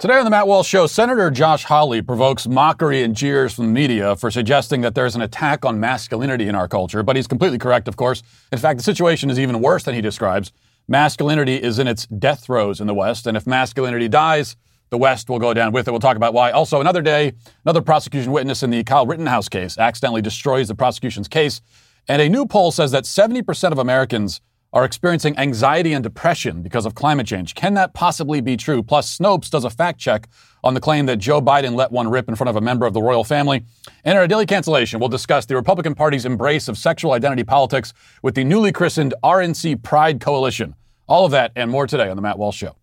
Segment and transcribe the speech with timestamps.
[0.00, 3.72] Today on the Matt Walsh Show, Senator Josh Hawley provokes mockery and jeers from the
[3.72, 7.58] media for suggesting that there's an attack on masculinity in our culture, but he's completely
[7.58, 8.22] correct, of course.
[8.50, 10.52] In fact, the situation is even worse than he describes.
[10.88, 14.56] Masculinity is in its death throes in the West, and if masculinity dies,
[14.88, 15.90] the West will go down with it.
[15.90, 16.50] We'll talk about why.
[16.50, 17.34] Also, another day,
[17.66, 21.60] another prosecution witness in the Kyle Rittenhouse case accidentally destroys the prosecution's case,
[22.08, 24.40] and a new poll says that 70% of Americans
[24.72, 27.54] are experiencing anxiety and depression because of climate change.
[27.54, 28.82] Can that possibly be true?
[28.82, 30.28] Plus, Snopes does a fact check
[30.62, 32.94] on the claim that Joe Biden let one rip in front of a member of
[32.94, 33.64] the royal family.
[34.04, 37.92] And in our daily cancellation, we'll discuss the Republican Party's embrace of sexual identity politics
[38.22, 40.74] with the newly christened RNC Pride Coalition.
[41.08, 42.76] All of that and more today on The Matt Walsh Show.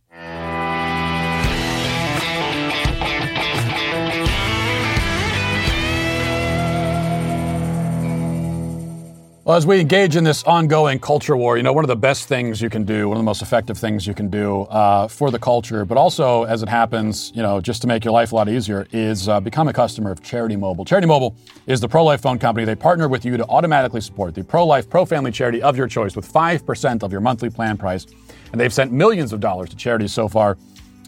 [9.47, 12.27] Well, as we engage in this ongoing culture war, you know, one of the best
[12.27, 15.31] things you can do, one of the most effective things you can do uh, for
[15.31, 18.35] the culture, but also as it happens, you know, just to make your life a
[18.35, 20.83] lot easier, is uh, become a customer of Charity Mobile.
[20.83, 21.33] Charity Mobile
[21.65, 22.65] is the pro life phone company.
[22.65, 25.87] They partner with you to automatically support the pro life, pro family charity of your
[25.87, 28.05] choice with 5% of your monthly plan price.
[28.51, 30.57] And they've sent millions of dollars to charities so far.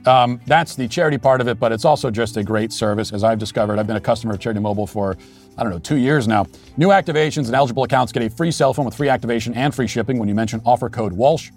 [0.05, 3.11] Um, that's the charity part of it, but it's also just a great service.
[3.11, 5.17] As I've discovered, I've been a customer of Charity Mobile for
[5.59, 6.47] I don't know, two years now.
[6.77, 9.87] New activations and eligible accounts get a free cell phone with free activation and free
[9.87, 11.51] shipping when you mention offer code Walsh.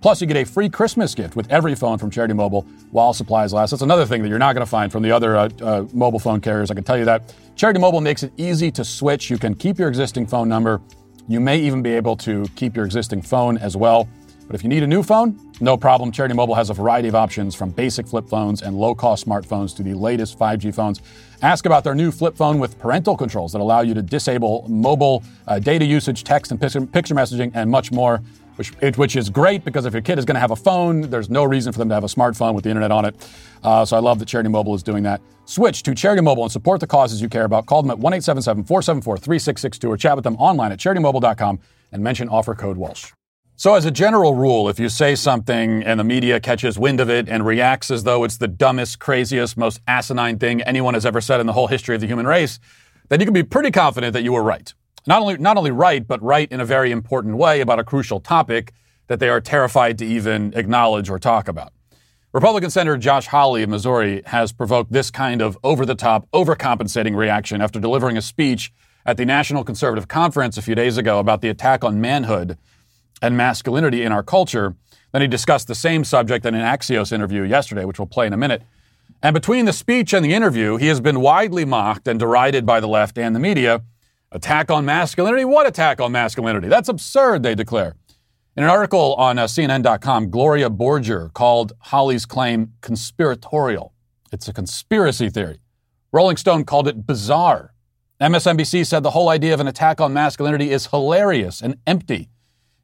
[0.00, 3.52] Plus, you get a free Christmas gift with every phone from Charity Mobile while supplies
[3.52, 3.70] last.
[3.70, 6.20] That's another thing that you're not going to find from the other uh, uh, mobile
[6.20, 6.70] phone carriers.
[6.70, 7.34] I can tell you that.
[7.56, 9.28] Charity Mobile makes it easy to switch.
[9.28, 10.80] You can keep your existing phone number.
[11.26, 14.08] You may even be able to keep your existing phone as well.
[14.48, 16.10] But if you need a new phone, no problem.
[16.10, 19.76] Charity Mobile has a variety of options from basic flip phones and low cost smartphones
[19.76, 21.02] to the latest 5G phones.
[21.42, 25.22] Ask about their new flip phone with parental controls that allow you to disable mobile
[25.46, 28.22] uh, data usage, text and picture messaging, and much more.
[28.56, 31.30] Which, which is great because if your kid is going to have a phone, there's
[31.30, 33.14] no reason for them to have a smartphone with the internet on it.
[33.62, 35.20] Uh, so I love that Charity Mobile is doing that.
[35.44, 37.66] Switch to Charity Mobile and support the causes you care about.
[37.66, 41.60] Call them at 1 877 474 3662 or chat with them online at charitymobile.com
[41.92, 43.12] and mention offer code Walsh.
[43.60, 47.10] So, as a general rule, if you say something and the media catches wind of
[47.10, 51.20] it and reacts as though it's the dumbest, craziest, most asinine thing anyone has ever
[51.20, 52.60] said in the whole history of the human race,
[53.08, 54.72] then you can be pretty confident that you were right.
[55.08, 58.20] Not only, not only right, but right in a very important way about a crucial
[58.20, 58.74] topic
[59.08, 61.72] that they are terrified to even acknowledge or talk about.
[62.32, 67.16] Republican Senator Josh Hawley of Missouri has provoked this kind of over the top, overcompensating
[67.16, 68.72] reaction after delivering a speech
[69.04, 72.56] at the National Conservative Conference a few days ago about the attack on manhood
[73.22, 74.74] and masculinity in our culture.
[75.12, 78.32] Then he discussed the same subject in an Axios interview yesterday, which we'll play in
[78.32, 78.62] a minute.
[79.22, 82.80] And between the speech and the interview, he has been widely mocked and derided by
[82.80, 83.82] the left and the media.
[84.30, 85.44] Attack on masculinity?
[85.44, 86.68] What attack on masculinity?
[86.68, 87.96] That's absurd, they declare.
[88.56, 93.94] In an article on uh, CNN.com, Gloria Borger called Hawley's claim conspiratorial.
[94.32, 95.60] It's a conspiracy theory.
[96.12, 97.72] Rolling Stone called it bizarre.
[98.20, 102.28] MSNBC said the whole idea of an attack on masculinity is hilarious and empty.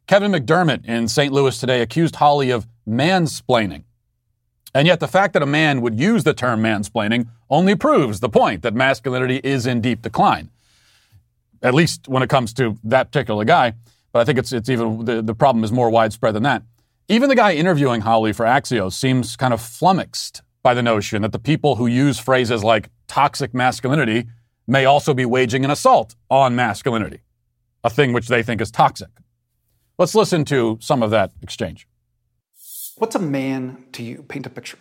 [0.06, 1.32] Kevin McDermott in St.
[1.32, 3.84] Louis today accused Hawley of mansplaining.
[4.74, 8.28] And yet, the fact that a man would use the term mansplaining only proves the
[8.28, 10.50] point that masculinity is in deep decline,
[11.62, 13.74] at least when it comes to that particular guy.
[14.12, 16.62] But I think it's, it's even, the, the problem is more widespread than that.
[17.08, 21.32] Even the guy interviewing Hawley for Axios seems kind of flummoxed by the notion that
[21.32, 24.26] the people who use phrases like toxic masculinity
[24.66, 27.20] may also be waging an assault on masculinity,
[27.84, 29.08] a thing which they think is toxic.
[29.96, 31.86] Let's listen to some of that exchange.
[32.96, 34.24] What's a man to you?
[34.24, 34.78] Paint a picture.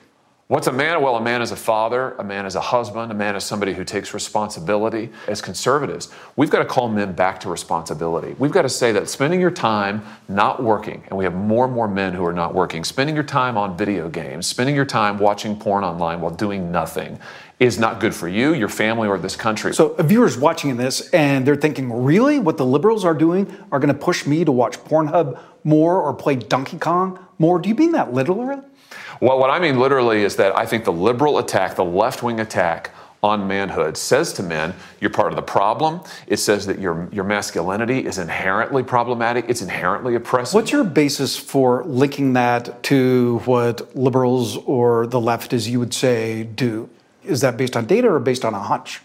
[0.47, 1.01] What's a man?
[1.01, 3.73] Well, a man is a father, a man is a husband, a man is somebody
[3.73, 5.09] who takes responsibility.
[5.25, 8.35] As conservatives, we've got to call men back to responsibility.
[8.37, 11.73] We've got to say that spending your time not working, and we have more and
[11.73, 15.17] more men who are not working, spending your time on video games, spending your time
[15.17, 17.19] watching porn online while doing nothing
[17.59, 19.73] is not good for you, your family, or this country.
[19.73, 22.39] So, a viewer's watching this and they're thinking, really?
[22.39, 26.13] What the liberals are doing are going to push me to watch Pornhub more or
[26.13, 27.59] play Donkey Kong more?
[27.59, 28.57] Do you mean that literally?
[29.23, 32.41] Well, what I mean literally is that I think the liberal attack, the left wing
[32.41, 32.91] attack,
[33.23, 36.01] on manhood says to men, you're part of the problem.
[36.27, 40.55] It says that your, your masculinity is inherently problematic, it's inherently oppressive.
[40.55, 45.93] What's your basis for linking that to what liberals or the left, as you would
[45.93, 46.89] say, do?
[47.23, 48.99] Is that based on data or based on a hunch?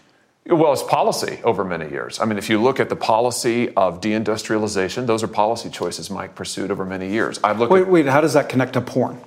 [0.47, 2.19] Well, it's policy over many years.
[2.19, 6.35] I mean, if you look at the policy of deindustrialization, those are policy choices Mike
[6.35, 7.39] pursued over many years.
[7.41, 7.71] I've looked.
[7.71, 8.05] Wait, at, wait.
[8.05, 9.21] How does that connect to porn?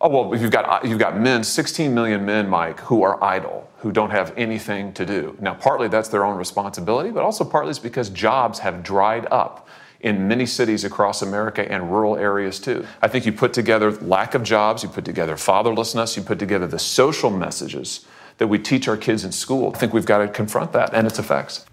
[0.00, 3.90] Oh well, you've got you've got men, 16 million men, Mike, who are idle, who
[3.92, 5.36] don't have anything to do.
[5.40, 9.68] Now, partly that's their own responsibility, but also partly it's because jobs have dried up
[10.00, 12.86] in many cities across America and rural areas too.
[13.00, 16.66] I think you put together lack of jobs, you put together fatherlessness, you put together
[16.66, 18.04] the social messages
[18.36, 19.72] that we teach our kids in school.
[19.74, 21.64] I think we've got to confront that and its effects.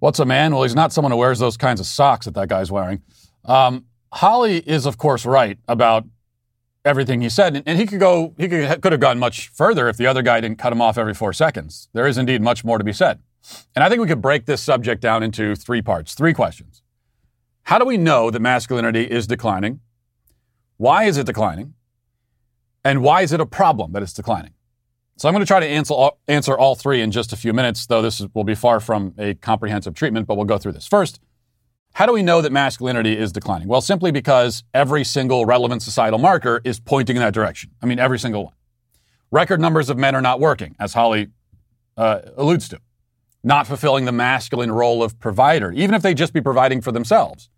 [0.00, 0.52] What's a man?
[0.52, 3.02] Well, he's not someone who wears those kinds of socks that that guy's wearing.
[3.44, 6.04] Um, Hawley is, of course, right about
[6.84, 9.96] everything he said, and he could go, he could, could have gone much further if
[9.96, 11.88] the other guy didn't cut him off every four seconds.
[11.92, 13.20] There is indeed much more to be said.
[13.74, 16.82] And I think we could break this subject down into three parts, three questions.
[17.64, 19.80] How do we know that masculinity is declining?
[20.76, 21.74] Why is it declining?
[22.84, 24.54] And why is it a problem that it's declining?
[25.16, 27.52] So I'm going to try to answer all, answer all three in just a few
[27.52, 30.86] minutes, though this will be far from a comprehensive treatment, but we'll go through this.
[30.86, 31.20] First,
[31.92, 33.68] how do we know that masculinity is declining?
[33.68, 37.70] Well, simply because every single relevant societal marker is pointing in that direction.
[37.82, 38.54] I mean, every single one.
[39.30, 41.28] Record numbers of men are not working, as Hawley
[41.96, 42.80] uh, alludes to,
[43.44, 47.48] not fulfilling the masculine role of provider, even if they just be providing for themselves.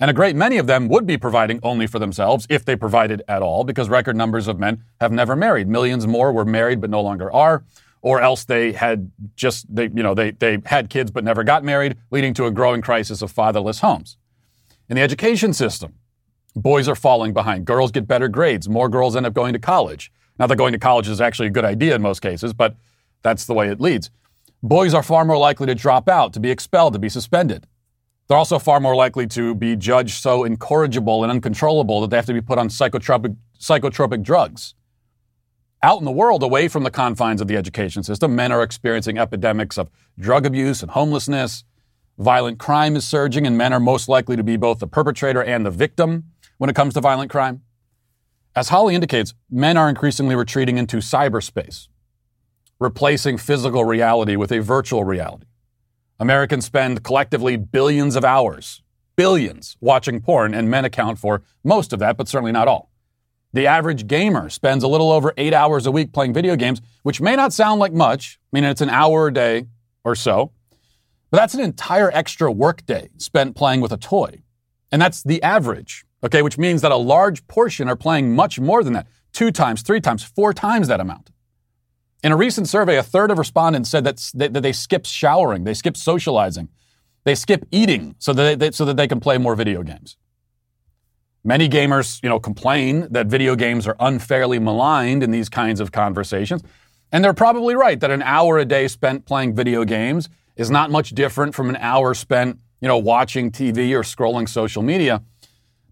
[0.00, 3.22] And a great many of them would be providing only for themselves if they provided
[3.26, 5.68] at all, because record numbers of men have never married.
[5.68, 7.64] Millions more were married but no longer are
[8.00, 11.64] or else they had just they you know they they had kids but never got
[11.64, 14.16] married, leading to a growing crisis of fatherless homes.
[14.88, 15.94] In the education system,
[16.54, 17.64] boys are falling behind.
[17.64, 18.68] Girls get better grades.
[18.68, 20.12] More girls end up going to college.
[20.38, 22.76] Now that going to college is actually a good idea in most cases, but
[23.22, 24.10] that's the way it leads.
[24.62, 27.66] Boys are far more likely to drop out, to be expelled, to be suspended.
[28.28, 32.26] They're also far more likely to be judged so incorrigible and uncontrollable that they have
[32.26, 34.74] to be put on psychotropic, psychotropic drugs.
[35.80, 39.16] Out in the world, away from the confines of the education system, men are experiencing
[39.16, 41.62] epidemics of drug abuse and homelessness.
[42.18, 45.64] Violent crime is surging, and men are most likely to be both the perpetrator and
[45.64, 47.62] the victim when it comes to violent crime.
[48.56, 51.86] As Hawley indicates, men are increasingly retreating into cyberspace,
[52.80, 55.46] replacing physical reality with a virtual reality.
[56.18, 58.82] Americans spend collectively billions of hours,
[59.14, 62.87] billions, watching porn, and men account for most of that, but certainly not all.
[63.52, 67.20] The average gamer spends a little over eight hours a week playing video games, which
[67.20, 68.38] may not sound like much.
[68.52, 69.66] I mean, it's an hour a day
[70.04, 70.52] or so,
[71.30, 74.42] but that's an entire extra workday spent playing with a toy.
[74.92, 78.84] And that's the average, okay, which means that a large portion are playing much more
[78.84, 81.30] than that two times, three times, four times that amount.
[82.22, 85.74] In a recent survey, a third of respondents said that, that they skip showering, they
[85.74, 86.68] skip socializing,
[87.24, 90.16] they skip eating so that they, so that they can play more video games.
[91.44, 95.92] Many gamers, you know, complain that video games are unfairly maligned in these kinds of
[95.92, 96.62] conversations.
[97.12, 100.90] And they're probably right that an hour a day spent playing video games is not
[100.90, 105.22] much different from an hour spent, you know, watching TV or scrolling social media.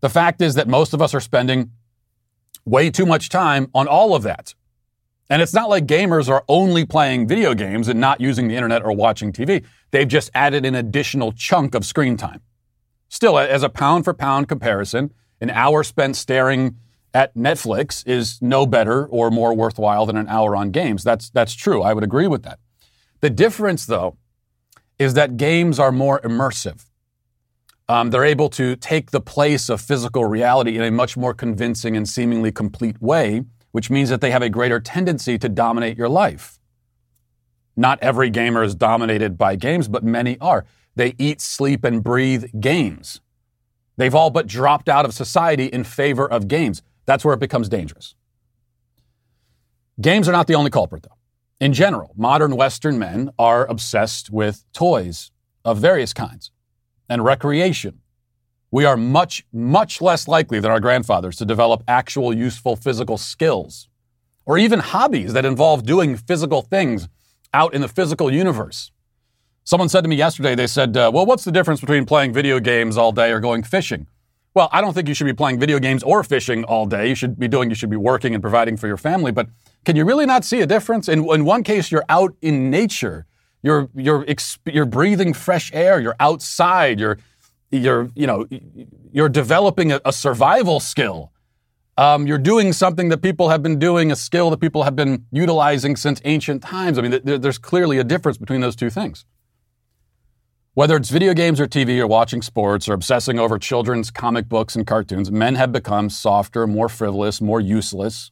[0.01, 1.71] The fact is that most of us are spending
[2.65, 4.55] way too much time on all of that.
[5.31, 8.85] And it's not like gamers are only playing video games and not using the internet
[8.85, 9.65] or watching TV.
[9.91, 12.43] They've just added an additional chunk of screen time.
[13.09, 16.77] Still, as a pound for pound comparison, an hour spent staring
[17.15, 21.03] at Netflix is no better or more worthwhile than an hour on games.
[21.03, 21.83] That's, that's true.
[21.83, 22.59] I would agree with that.
[23.21, 24.19] The difference, though,
[24.99, 26.87] is that games are more immersive.
[27.89, 31.97] Um, they're able to take the place of physical reality in a much more convincing
[31.97, 36.09] and seemingly complete way, which means that they have a greater tendency to dominate your
[36.09, 36.59] life.
[37.77, 40.65] Not every gamer is dominated by games, but many are.
[40.97, 43.21] They eat, sleep, and breathe games.
[43.97, 46.83] They've all but dropped out of society in favor of games.
[47.07, 48.15] That's where it becomes dangerous.
[50.01, 51.17] Games are not the only culprit, though.
[51.59, 55.31] In general, modern Western men are obsessed with toys
[55.65, 56.51] of various kinds
[57.09, 58.01] and recreation.
[58.71, 63.89] We are much, much less likely than our grandfathers to develop actual useful physical skills
[64.45, 67.09] or even hobbies that involve doing physical things
[67.55, 68.93] out in the physical universe.
[69.67, 72.61] Someone said to me yesterday, they said, uh, Well, what's the difference between playing video
[72.61, 74.07] games all day or going fishing?
[74.55, 77.09] Well, I don't think you should be playing video games or fishing all day.
[77.09, 79.33] You should be doing, you should be working and providing for your family.
[79.33, 79.49] But
[79.85, 81.09] can you really not see a difference?
[81.09, 83.27] In, in one case, you're out in nature.
[83.61, 84.25] You're, you're,
[84.67, 86.01] you're breathing fresh air.
[86.01, 87.01] You're outside.
[87.01, 87.19] You're,
[87.73, 88.47] you're, you know,
[89.11, 91.33] you're developing a, a survival skill.
[91.99, 95.27] Um, you're doing something that people have been doing, a skill that people have been
[95.33, 97.01] utilizing since ancient times.
[97.01, 99.25] I mean, there, there's clearly a difference between those two things.
[100.77, 104.77] Whether it's video games or TV or watching sports or obsessing over children's comic books
[104.77, 108.31] and cartoons, men have become softer, more frivolous, more useless.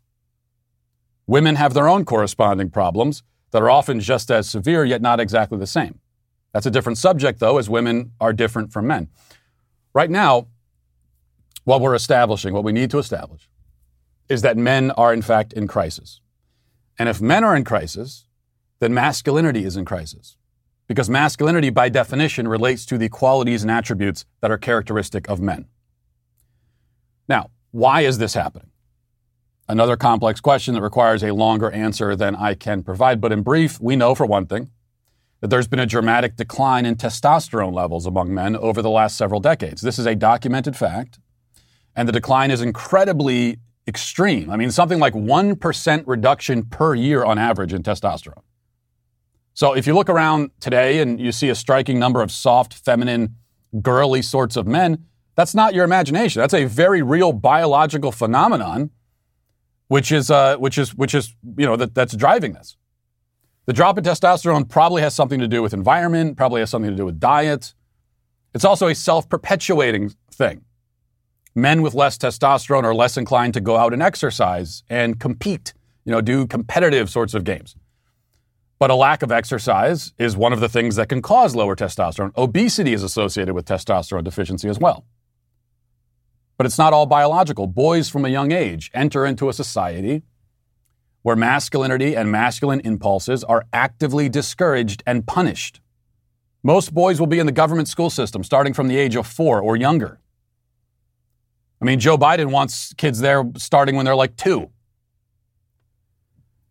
[1.26, 3.22] Women have their own corresponding problems
[3.52, 6.00] that are often just as severe, yet not exactly the same.
[6.52, 9.08] That's a different subject, though, as women are different from men.
[9.94, 10.48] Right now,
[11.64, 13.48] what we're establishing, what we need to establish,
[14.28, 16.20] is that men are, in fact, in crisis.
[16.98, 18.26] And if men are in crisis,
[18.80, 20.36] then masculinity is in crisis.
[20.86, 25.66] Because masculinity, by definition, relates to the qualities and attributes that are characteristic of men.
[27.28, 28.70] Now, why is this happening?
[29.66, 33.20] Another complex question that requires a longer answer than I can provide.
[33.20, 34.70] But in brief, we know for one thing
[35.40, 39.40] that there's been a dramatic decline in testosterone levels among men over the last several
[39.40, 39.80] decades.
[39.82, 41.18] This is a documented fact,
[41.96, 44.50] and the decline is incredibly extreme.
[44.50, 48.42] I mean, something like 1% reduction per year on average in testosterone.
[49.54, 53.36] So if you look around today and you see a striking number of soft, feminine,
[53.80, 55.06] girly sorts of men,
[55.36, 56.40] that's not your imagination.
[56.40, 58.90] That's a very real biological phenomenon,
[59.88, 62.76] which is uh, which is which is you know that, that's driving this.
[63.66, 66.96] The drop in testosterone probably has something to do with environment, probably has something to
[66.96, 67.74] do with diet.
[68.54, 70.64] It's also a self-perpetuating thing.
[71.54, 75.72] Men with less testosterone are less inclined to go out and exercise and compete,
[76.04, 77.74] you know, do competitive sorts of games.
[78.78, 82.36] But a lack of exercise is one of the things that can cause lower testosterone.
[82.36, 85.04] Obesity is associated with testosterone deficiency as well.
[86.56, 87.66] But it's not all biological.
[87.66, 90.22] Boys from a young age enter into a society
[91.22, 95.80] where masculinity and masculine impulses are actively discouraged and punished.
[96.62, 99.60] Most boys will be in the government school system starting from the age of four
[99.60, 100.20] or younger.
[101.80, 104.70] I mean, Joe Biden wants kids there starting when they're like two.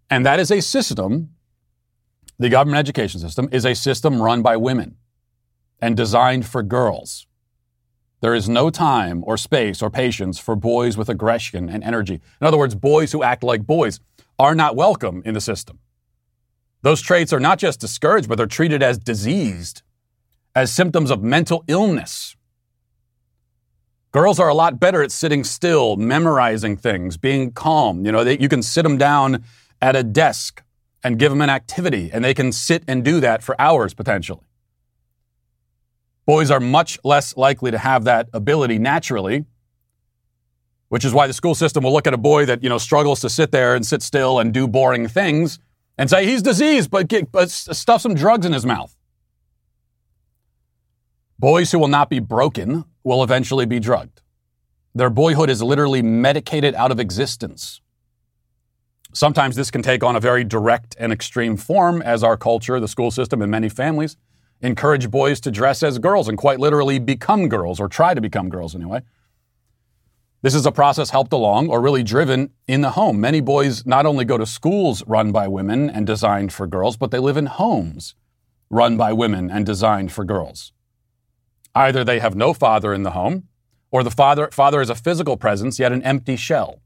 [0.09, 1.32] And that is a system,
[2.39, 4.97] the government education system is a system run by women
[5.79, 7.27] and designed for girls.
[8.21, 12.21] There is no time or space or patience for boys with aggression and energy.
[12.39, 13.99] In other words, boys who act like boys
[14.39, 15.79] are not welcome in the system.
[16.83, 19.81] Those traits are not just discouraged, but they're treated as diseased,
[20.55, 22.35] as symptoms of mental illness.
[24.13, 28.05] Girls are a lot better at sitting still, memorizing things, being calm.
[28.05, 29.43] You know, they, you can sit them down
[29.81, 30.63] at a desk
[31.03, 34.45] and give them an activity, and they can sit and do that for hours potentially.
[36.25, 39.45] Boys are much less likely to have that ability naturally,
[40.87, 43.19] which is why the school system will look at a boy that, you know, struggles
[43.19, 45.59] to sit there and sit still and do boring things
[45.97, 48.95] and say he's diseased, but, get, but stuff some drugs in his mouth.
[51.37, 54.21] Boys who will not be broken will eventually be drugged.
[54.95, 57.81] Their boyhood is literally medicated out of existence.
[59.13, 62.87] Sometimes this can take on a very direct and extreme form, as our culture, the
[62.87, 64.17] school system, and many families
[64.61, 68.49] encourage boys to dress as girls and quite literally become girls, or try to become
[68.49, 69.01] girls anyway.
[70.41, 73.21] This is a process helped along or really driven in the home.
[73.21, 77.11] Many boys not only go to schools run by women and designed for girls, but
[77.11, 78.15] they live in homes
[78.69, 80.73] run by women and designed for girls.
[81.75, 83.47] Either they have no father in the home,
[83.91, 86.81] or the father, father is a physical presence, yet an empty shell.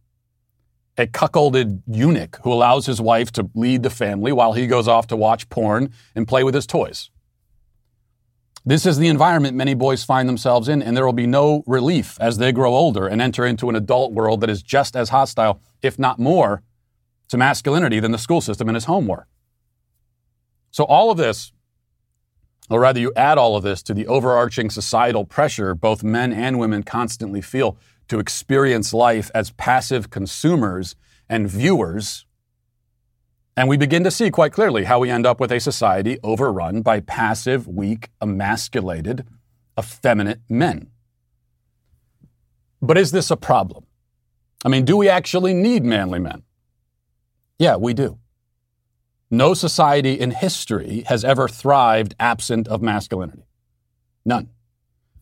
[0.98, 5.08] A cuckolded eunuch who allows his wife to lead the family while he goes off
[5.08, 7.12] to watch porn and play with his toys.
[8.66, 12.18] This is the environment many boys find themselves in, and there will be no relief
[12.20, 15.62] as they grow older and enter into an adult world that is just as hostile,
[15.82, 16.64] if not more,
[17.30, 19.28] to masculinity than the school system and his home were.
[20.72, 21.54] So, all of this,
[22.70, 26.60] or rather, you add all of this to the overarching societal pressure both men and
[26.60, 27.78] women constantly feel
[28.08, 30.96] to experience life as passive consumers
[31.30, 32.28] and viewers
[33.58, 36.84] and we begin to see quite clearly how we end up with a society overrun
[36.84, 39.26] by passive, weak, emasculated,
[39.78, 40.92] effeminate men.
[42.80, 43.88] But is this a problem?
[44.64, 46.44] I mean, do we actually need manly men?
[47.58, 48.20] Yeah, we do.
[49.32, 53.48] No society in history has ever thrived absent of masculinity.
[54.24, 54.50] None.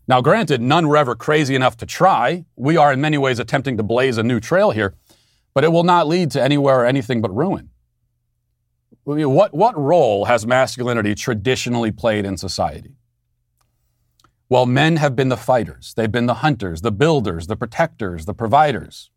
[0.08, 2.46] Now, granted, none were ever crazy enough to try.
[2.56, 4.94] We are in many ways attempting to blaze a new trail here,
[5.54, 7.70] but it will not lead to anywhere or anything but ruin.
[9.04, 12.96] What, what role has masculinity traditionally played in society?
[14.48, 18.34] Well, men have been the fighters, they've been the hunters, the builders, the protectors, the
[18.34, 19.10] providers.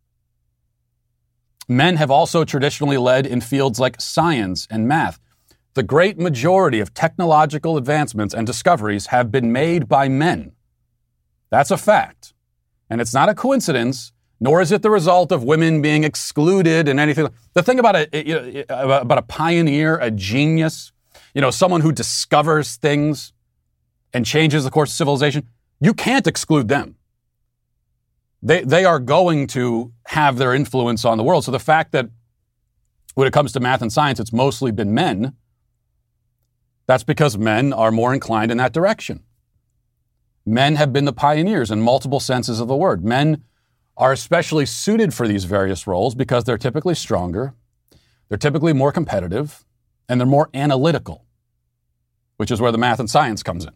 [1.69, 5.21] Men have also traditionally led in fields like science and math.
[5.75, 10.53] The great majority of technological advancements and discoveries have been made by men.
[11.51, 12.35] That's a fact.
[12.91, 17.01] And it's not a coincidence nor is it the result of women being excluded and
[17.01, 17.29] anything.
[17.55, 20.93] The thing about a, you know, about a pioneer, a genius,
[21.35, 23.33] you know, someone who discovers things
[24.13, 25.49] and changes the course of civilization,
[25.81, 26.97] you can't exclude them.
[28.41, 31.45] They, they are going to have their influence on the world.
[31.45, 32.09] So the fact that
[33.15, 35.35] when it comes to math and science, it's mostly been men,
[36.87, 39.25] that's because men are more inclined in that direction.
[40.49, 43.05] Men have been the pioneers in multiple senses of the word.
[43.05, 43.45] Men
[43.97, 47.55] are especially suited for these various roles because they're typically stronger,
[48.29, 49.65] they're typically more competitive,
[50.09, 51.25] and they're more analytical.
[52.37, 53.73] which is where the math and science comes in.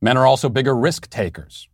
[0.00, 1.68] Men are also bigger risk takers.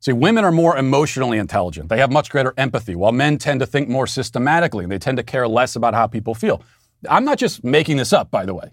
[0.00, 1.88] See, women are more emotionally intelligent.
[1.88, 4.84] They have much greater empathy, while men tend to think more systematically.
[4.84, 6.62] and They tend to care less about how people feel.
[7.08, 8.72] I'm not just making this up, by the way.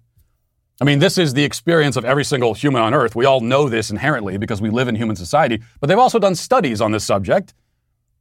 [0.81, 3.15] I mean, this is the experience of every single human on earth.
[3.15, 6.36] We all know this inherently because we live in human society, but they've also done
[6.36, 7.53] studies on this subject,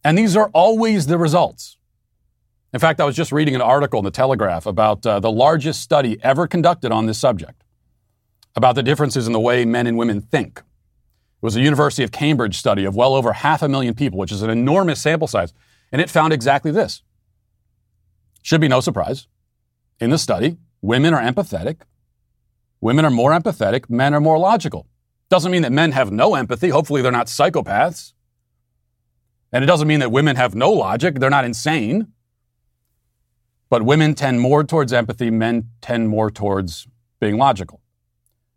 [0.02, 1.76] and these are always the results.
[2.72, 5.80] In fact, I was just reading an article in the Telegraph about uh, the largest
[5.80, 7.62] study ever conducted on this subject
[8.56, 10.58] about the differences in the way men and women think.
[10.58, 10.64] It
[11.42, 14.42] was a University of Cambridge study of well over half a million people, which is
[14.42, 15.54] an enormous sample size,
[15.92, 17.02] and it found exactly this.
[18.42, 19.28] Should be no surprise.
[20.00, 21.82] In the study, women are empathetic.
[22.80, 24.86] Women are more empathetic, men are more logical.
[25.28, 26.68] Doesn't mean that men have no empathy.
[26.68, 28.12] Hopefully, they're not psychopaths.
[29.52, 32.08] And it doesn't mean that women have no logic, they're not insane.
[33.70, 36.86] But women tend more towards empathy, men tend more towards
[37.20, 37.80] being logical.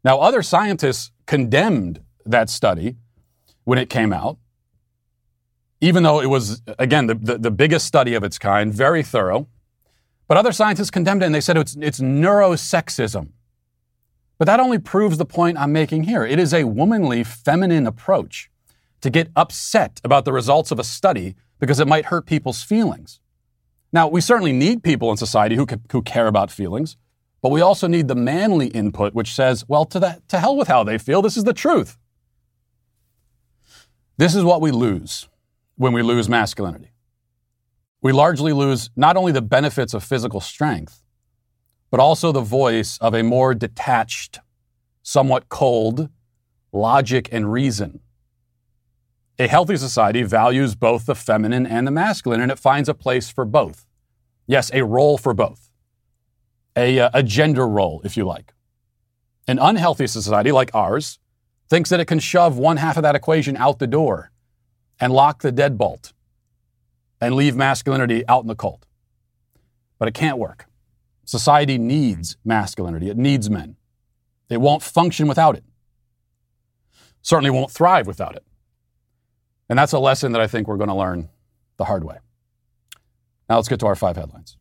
[0.04, 2.96] Now, other scientists condemned that study
[3.64, 4.38] when it came out,
[5.80, 9.48] even though it was, again, the, the, the, biggest study of its kind, very thorough.
[10.28, 13.30] But other scientists condemned it and they said it's, it's neurosexism.
[14.42, 16.26] But that only proves the point I'm making here.
[16.26, 18.50] It is a womanly, feminine approach
[19.02, 23.20] to get upset about the results of a study because it might hurt people's feelings.
[23.94, 26.98] Now, we certainly need people in society who, who care about feelings,
[27.44, 30.68] but we also need the manly input which says, well, to, the, to hell with
[30.68, 31.22] how they feel.
[31.22, 32.00] This is the truth.
[34.18, 35.30] This is what we lose
[35.76, 36.94] when we lose masculinity.
[38.02, 41.04] We largely lose not only the benefits of physical strength,
[41.92, 44.40] but also the voice of a more detached,
[45.04, 46.10] somewhat cold
[46.72, 48.00] logic and reason.
[49.38, 53.30] A healthy society values both the feminine and the masculine, and it finds a place
[53.30, 53.86] for both.
[54.48, 55.70] Yes, a role for both.
[56.76, 58.54] A, uh, a gender role, if you like.
[59.48, 61.20] An unhealthy society like ours
[61.70, 64.32] thinks that it can shove one half of that equation out the door
[65.00, 66.14] and lock the deadbolt
[67.20, 68.86] and leave masculinity out in the cold.
[69.98, 70.68] But it can't work.
[71.26, 72.50] Society needs mm-hmm.
[72.50, 73.76] masculinity, it needs men.
[74.50, 75.64] It won't function without it.
[77.22, 78.44] Certainly won't thrive without it.
[79.70, 81.30] And that's a lesson that I think we're going to learn
[81.78, 82.18] the hard way.
[83.48, 84.58] Now let's get to our five headlines.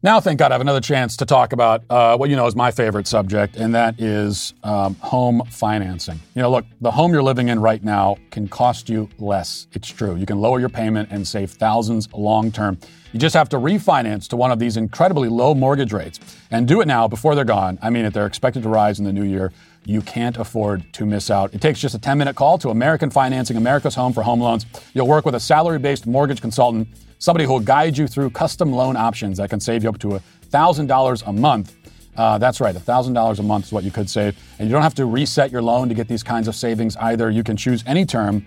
[0.00, 2.54] Now, thank God, I have another chance to talk about uh, what you know is
[2.54, 6.20] my favorite subject, and that is um, home financing.
[6.36, 9.66] You know, look, the home you're living in right now can cost you less.
[9.72, 10.14] It's true.
[10.14, 12.78] You can lower your payment and save thousands long term.
[13.12, 16.20] You just have to refinance to one of these incredibly low mortgage rates
[16.52, 17.76] and do it now before they're gone.
[17.82, 19.52] I mean, if they're expected to rise in the new year,
[19.84, 21.52] you can't afford to miss out.
[21.54, 24.64] It takes just a 10 minute call to American Financing, America's Home for Home Loans.
[24.94, 26.86] You'll work with a salary based mortgage consultant
[27.18, 30.20] somebody who will guide you through custom loan options that can save you up to
[30.50, 31.74] $1,000 a month.
[32.16, 34.36] Uh, that's right, $1,000 a month is what you could save.
[34.58, 37.30] And you don't have to reset your loan to get these kinds of savings either.
[37.30, 38.44] You can choose any term,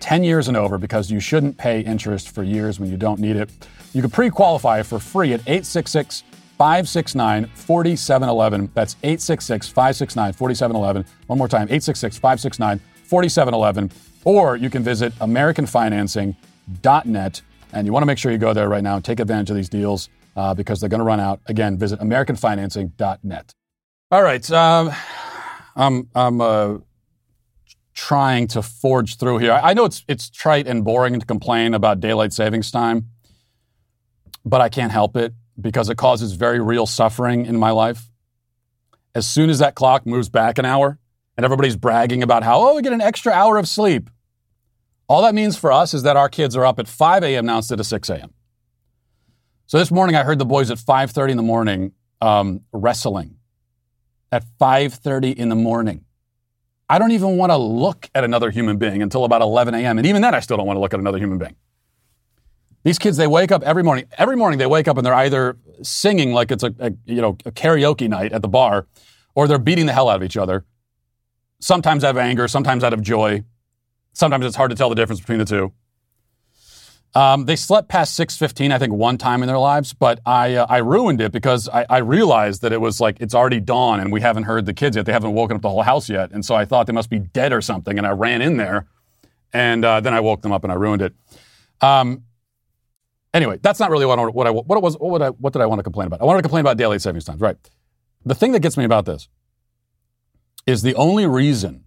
[0.00, 3.36] 10 years and over, because you shouldn't pay interest for years when you don't need
[3.36, 3.50] it.
[3.94, 6.24] You can pre qualify for free at 866
[6.58, 8.70] 569 4711.
[8.74, 11.06] That's 866 569 4711.
[11.26, 13.90] One more time, 866 569 4711.
[14.24, 17.42] Or you can visit AmericanFinancing.net
[17.74, 19.56] and you want to make sure you go there right now and take advantage of
[19.56, 21.40] these deals uh, because they're going to run out.
[21.46, 23.52] Again, visit AmericanFinancing.net.
[24.10, 24.50] All right.
[24.50, 24.92] Um,
[25.76, 26.78] I'm, I'm uh,
[27.94, 29.52] trying to forge through here.
[29.52, 33.10] I know it's, it's trite and boring to complain about daylight savings time,
[34.44, 38.10] but I can't help it because it causes very real suffering in my life.
[39.14, 40.98] As soon as that clock moves back an hour
[41.36, 44.10] and everybody's bragging about how, oh, we get an extra hour of sleep.
[45.08, 47.46] All that means for us is that our kids are up at 5 a.m.
[47.46, 48.32] now instead of 6 a.m.
[49.66, 53.36] So this morning I heard the boys at 5:30 in the morning um, wrestling.
[54.30, 56.04] At 5:30 in the morning.
[56.88, 59.96] I don't even want to look at another human being until about 11 a.m.
[59.96, 61.56] And even then, I still don't want to look at another human being.
[62.82, 64.04] These kids, they wake up every morning.
[64.18, 67.38] Every morning they wake up and they're either singing like it's a, a you know
[67.46, 68.86] a karaoke night at the bar,
[69.34, 70.64] or they're beating the hell out of each other.
[71.60, 73.42] Sometimes out of anger, sometimes out of joy.
[74.14, 75.72] Sometimes it's hard to tell the difference between the two.
[77.14, 80.66] Um, they slept past 6:15, I think, one time in their lives, but I uh,
[80.68, 84.10] I ruined it because I, I, realized that it was like it's already dawn and
[84.10, 85.06] we haven't heard the kids yet.
[85.06, 87.20] They haven't woken up the whole house yet, and so I thought they must be
[87.20, 87.98] dead or something.
[87.98, 88.88] And I ran in there,
[89.52, 91.14] and uh, then I woke them up and I ruined it.
[91.80, 92.24] Um,
[93.32, 94.96] anyway, that's not really what I, what I what was.
[94.98, 96.20] What, I, what did I want to complain about?
[96.20, 97.40] I wanted to complain about daily savings times.
[97.40, 97.56] Right.
[98.24, 99.28] The thing that gets me about this
[100.66, 101.84] is the only reason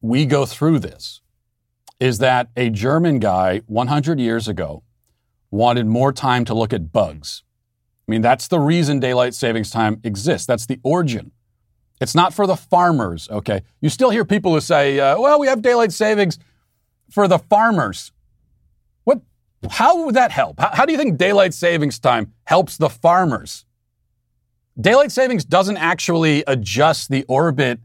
[0.00, 1.20] we go through this
[1.98, 4.82] is that a German guy 100 years ago
[5.50, 7.42] wanted more time to look at bugs.
[8.06, 10.46] I mean, that's the reason daylight savings time exists.
[10.46, 11.32] That's the origin.
[12.00, 13.62] It's not for the farmers, okay?
[13.80, 16.38] You still hear people who say, uh, well, we have daylight savings
[17.10, 18.12] for the farmers.
[19.04, 19.22] What?
[19.70, 20.60] How would that help?
[20.60, 23.64] How, how do you think daylight savings time helps the farmers?
[24.78, 27.80] Daylight savings doesn't actually adjust the orbit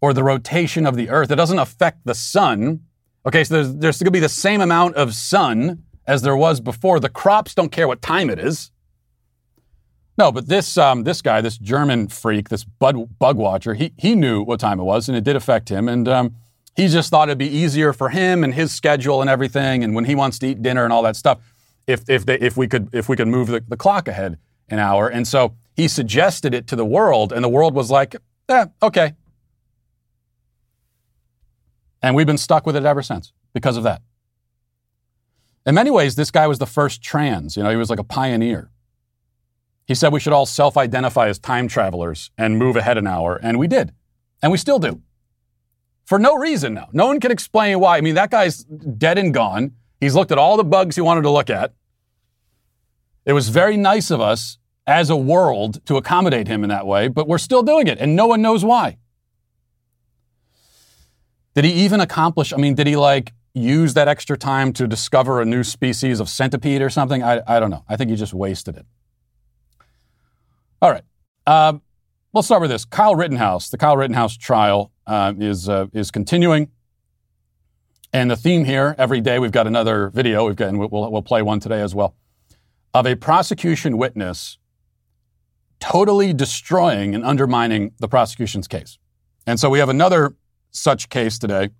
[0.00, 1.30] or the rotation of the Earth.
[1.30, 2.80] It doesn't affect the sun.
[3.26, 6.60] Okay, so there's, there's going to be the same amount of sun as there was
[6.60, 7.00] before.
[7.00, 8.70] The crops don't care what time it is.
[10.16, 14.16] No, but this um, this guy, this German freak, this bug, bug watcher, he he
[14.16, 16.34] knew what time it was, and it did affect him, and um,
[16.74, 20.06] he just thought it'd be easier for him and his schedule and everything, and when
[20.06, 21.38] he wants to eat dinner and all that stuff,
[21.86, 24.80] if if they, if we could if we could move the, the clock ahead an
[24.80, 28.16] hour, and so he suggested it to the world, and the world was like,
[28.48, 29.14] "Yeah, okay,"
[32.02, 34.02] and we've been stuck with it ever since because of that.
[35.66, 37.56] In many ways, this guy was the first trans.
[37.56, 38.70] You know, he was like a pioneer.
[39.86, 43.38] He said we should all self identify as time travelers and move ahead an hour,
[43.42, 43.92] and we did.
[44.42, 45.02] And we still do.
[46.04, 46.88] For no reason now.
[46.92, 47.98] No one can explain why.
[47.98, 49.72] I mean, that guy's dead and gone.
[50.00, 51.74] He's looked at all the bugs he wanted to look at.
[53.26, 57.08] It was very nice of us as a world to accommodate him in that way,
[57.08, 58.96] but we're still doing it, and no one knows why.
[61.58, 62.52] Did he even accomplish?
[62.52, 66.28] I mean, did he like use that extra time to discover a new species of
[66.28, 67.24] centipede or something?
[67.24, 67.82] I, I don't know.
[67.88, 68.86] I think he just wasted it.
[70.80, 71.02] All right.
[71.48, 71.78] Uh,
[72.32, 72.84] let's start with this.
[72.84, 73.70] Kyle Rittenhouse.
[73.70, 76.68] The Kyle Rittenhouse trial uh, is uh, is continuing,
[78.12, 80.46] and the theme here every day we've got another video.
[80.46, 82.14] We've got and we'll, we'll play one today as well
[82.94, 84.58] of a prosecution witness
[85.80, 88.96] totally destroying and undermining the prosecution's case.
[89.44, 90.36] And so we have another
[90.70, 91.70] such case today.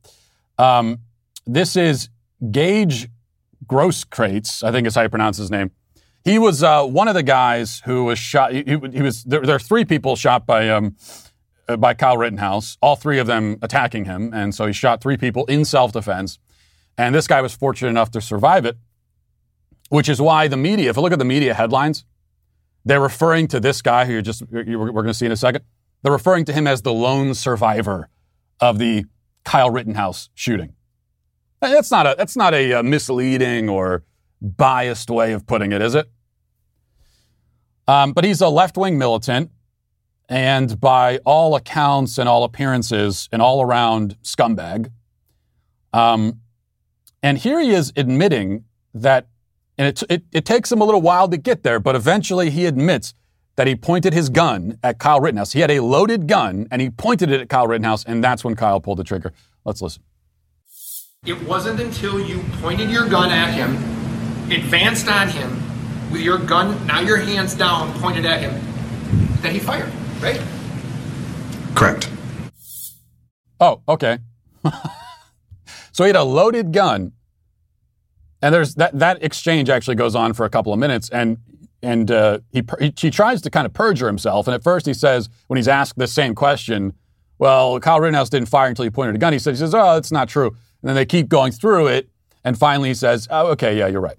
[0.58, 0.98] Um,
[1.46, 2.08] this is
[2.50, 3.08] Gage
[3.66, 5.70] Grosskreutz, I think is how you pronounce his name.
[6.24, 8.52] He was uh, one of the guys who was shot.
[8.52, 10.96] He, he was there, there, are three people shot by um,
[11.68, 12.76] uh, by Kyle Rittenhouse.
[12.82, 16.38] All three of them attacking him, and so he shot three people in self defense.
[16.98, 18.76] And this guy was fortunate enough to survive it,
[19.88, 20.90] which is why the media.
[20.90, 22.04] If you look at the media headlines,
[22.84, 25.36] they're referring to this guy who you're just you're, we're going to see in a
[25.36, 25.64] second.
[26.02, 28.08] They're referring to him as the lone survivor
[28.60, 29.04] of the
[29.44, 30.74] Kyle Rittenhouse shooting.
[31.60, 34.04] That's not a that's not a, uh, misleading or
[34.40, 36.08] biased way of putting it, is it?
[37.86, 39.50] Um, but he's a left wing militant,
[40.28, 44.92] and by all accounts and all appearances, an all around scumbag.
[45.92, 46.40] Um,
[47.22, 49.26] and here he is admitting that,
[49.78, 52.66] and it, it, it takes him a little while to get there, but eventually he
[52.66, 53.14] admits
[53.58, 55.50] that he pointed his gun at Kyle Rittenhouse.
[55.52, 58.54] He had a loaded gun, and he pointed it at Kyle Rittenhouse, and that's when
[58.54, 59.32] Kyle pulled the trigger.
[59.64, 60.00] Let's listen.
[61.26, 63.74] It wasn't until you pointed your gun at him
[64.52, 65.60] advanced on him
[66.12, 68.54] with your gun, now your hands down, pointed at him,
[69.42, 69.90] that he fired,
[70.20, 70.40] right?
[71.74, 72.08] Correct.
[73.58, 74.18] Oh, okay.
[75.92, 77.10] so he had a loaded gun,
[78.40, 81.38] and there's that that exchange actually goes on for a couple of minutes, and
[81.82, 82.62] and uh, he,
[82.98, 85.98] he tries to kind of perjure himself, and at first he says when he's asked
[85.98, 86.92] the same question,
[87.38, 89.32] well, Kyle Rittenhouse didn't fire until he pointed a gun.
[89.32, 92.08] He says, he says, oh, that's not true, and then they keep going through it,
[92.44, 94.18] and finally he says, oh, okay, yeah, you're right.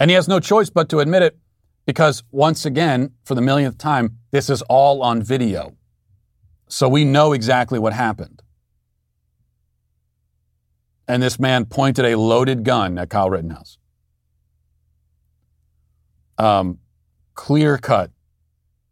[0.00, 1.38] And he has no choice but to admit it
[1.86, 5.76] because, once again, for the millionth time, this is all on video.
[6.68, 8.42] So we know exactly what happened.
[11.06, 13.78] And this man pointed a loaded gun at Kyle Rittenhouse.
[16.38, 16.78] Um,
[17.34, 18.10] clear cut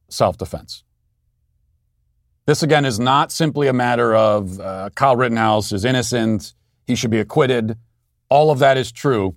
[0.08, 0.84] self defense.
[2.46, 6.54] This, again, is not simply a matter of uh, Kyle Rittenhouse is innocent,
[6.86, 7.76] he should be acquitted.
[8.28, 9.36] All of that is true.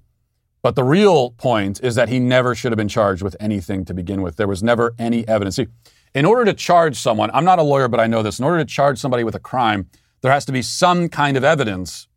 [0.64, 3.94] But the real point is that he never should have been charged with anything to
[3.94, 4.38] begin with.
[4.38, 5.58] There was never any evidence.
[5.58, 5.68] See,
[6.16, 8.40] in order to charge someone, I'm not a lawyer, but I know this.
[8.40, 9.90] In order to charge somebody with a crime,
[10.22, 12.08] there has to be some kind of evidence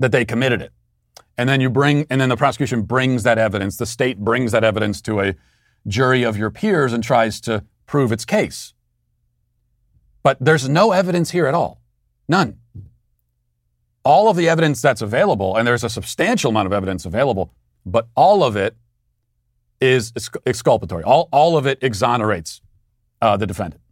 [0.00, 0.72] that they committed it.
[1.38, 4.64] And then you bring, and then the prosecution brings that evidence, the state brings that
[4.64, 5.34] evidence to a
[5.86, 8.74] jury of your peers and tries to prove its case.
[10.22, 11.80] But there's no evidence here at all.
[12.28, 12.58] None
[14.08, 17.52] all of the evidence that's available, and there's a substantial amount of evidence available,
[17.84, 18.74] but all of it
[19.82, 20.14] is
[20.46, 21.04] exculpatory.
[21.04, 22.62] All, all of it exonerates
[23.20, 23.82] uh, the defendant,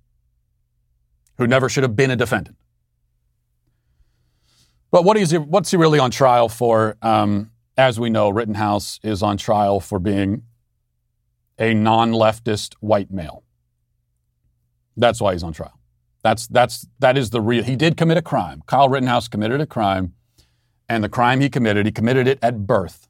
[1.36, 2.56] who never should have been a defendant.
[4.96, 6.96] But what is he, what's he really on trial for?
[7.02, 10.44] Um, as we know, Rittenhouse is on trial for being
[11.58, 13.44] a non leftist white male.
[14.96, 15.78] That's why he's on trial.
[16.22, 17.62] That's that's that is the real.
[17.62, 18.62] He did commit a crime.
[18.66, 20.14] Kyle Rittenhouse committed a crime,
[20.88, 23.06] and the crime he committed, he committed it at birth.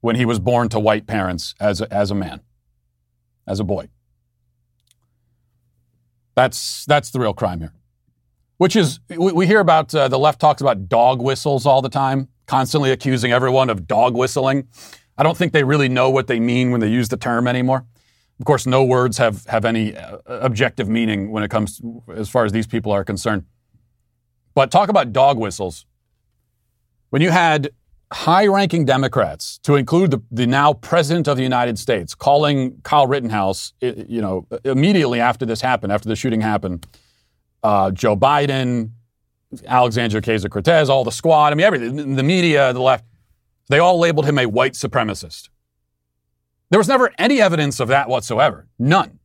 [0.00, 2.40] when he was born to white parents as a, as a man,
[3.46, 3.88] as a boy.
[6.36, 7.72] That's, that's the real crime here.
[8.58, 11.90] Which is, we, we hear about, uh, the left talks about dog whistles all the
[11.90, 14.68] time, constantly accusing everyone of dog whistling.
[15.18, 17.84] I don't think they really know what they mean when they use the term anymore.
[18.38, 22.28] Of course, no words have, have any uh, objective meaning when it comes to, as
[22.28, 23.44] far as these people are concerned.
[24.54, 25.86] But talk about dog whistles.
[27.10, 27.70] When you had
[28.12, 33.06] high ranking Democrats, to include the, the now President of the United States, calling Kyle
[33.06, 36.86] Rittenhouse, you know, immediately after this happened, after the shooting happened,
[37.66, 38.90] uh, Joe Biden,
[39.66, 43.04] Alexandria Ocasio Cortez, all the squad, I mean, everything, the media, the left,
[43.68, 45.48] they all labeled him a white supremacist.
[46.70, 48.68] There was never any evidence of that whatsoever.
[48.78, 49.18] None.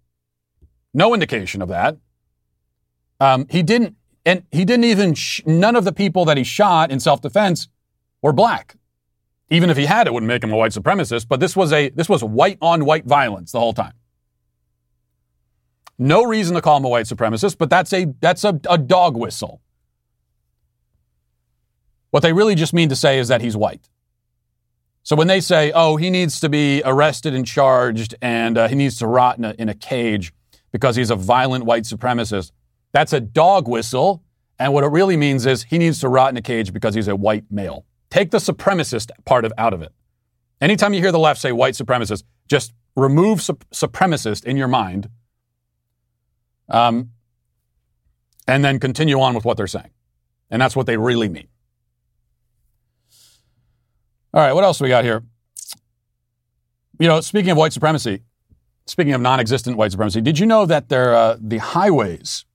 [0.92, 1.98] No indication of that.
[3.20, 6.92] Um, he didn't, and he didn't even, sh- none of the people that he shot
[6.92, 7.68] in self defense
[8.24, 8.76] were black.
[9.52, 11.90] Even if he had, it wouldn't make him a white supremacist, but this was a,
[11.90, 13.94] this was white on white violence the whole time.
[16.02, 19.16] No reason to call him a white supremacist, but that's a, that's a, a dog
[19.16, 19.62] whistle.
[22.10, 23.88] What they really just mean to say is that he's white.
[25.04, 28.74] So when they say, oh, he needs to be arrested and charged and uh, he
[28.74, 30.34] needs to rot in a, in a cage
[30.72, 32.52] because he's a violent white supremacist,
[32.92, 34.24] that's a dog whistle.
[34.58, 37.10] And what it really means is he needs to rot in a cage because he's
[37.10, 37.86] a white male.
[38.10, 39.94] Take the supremacist part of out of it.
[40.60, 45.08] Anytime you hear the left say white supremacist, just remove su- supremacist in your mind
[46.72, 47.12] um,
[48.48, 49.92] and then continue on with what they're saying.
[50.50, 51.48] And that's what they really mean.
[54.34, 55.24] All right, what else we got here?
[57.00, 58.24] You know, speaking of white supremacy,
[58.86, 62.46] speaking of non-existent white supremacy, did you know that there, uh, the highways,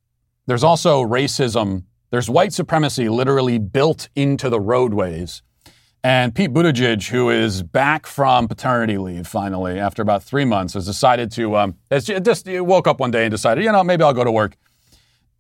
[0.47, 1.85] there's also racism.
[2.11, 5.43] There's white supremacy literally built into the roadways.
[6.07, 10.87] And Pete Buttigieg, who is back from paternity leave finally after about three months, has
[10.87, 14.13] decided to, um, has just woke up one day and decided, you know, maybe I'll
[14.13, 14.57] go to work.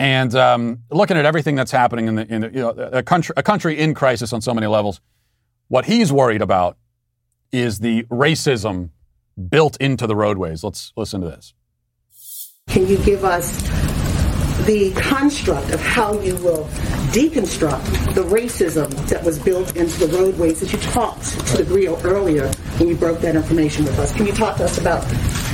[0.00, 3.32] And um, looking at everything that's happening in the, in the, you know, a country,
[3.36, 5.00] a country in crisis on so many levels,
[5.68, 6.76] what he's worried about
[7.52, 8.90] is the racism
[9.48, 10.64] built into the roadways.
[10.64, 11.54] Let's listen to this.
[12.66, 13.85] Can you give us
[14.64, 16.64] the construct of how you will
[17.12, 22.00] deconstruct the racism that was built into the roadways that you talked to the Grio
[22.02, 24.12] earlier when you broke that information with us?
[24.12, 25.04] Can you talk to us about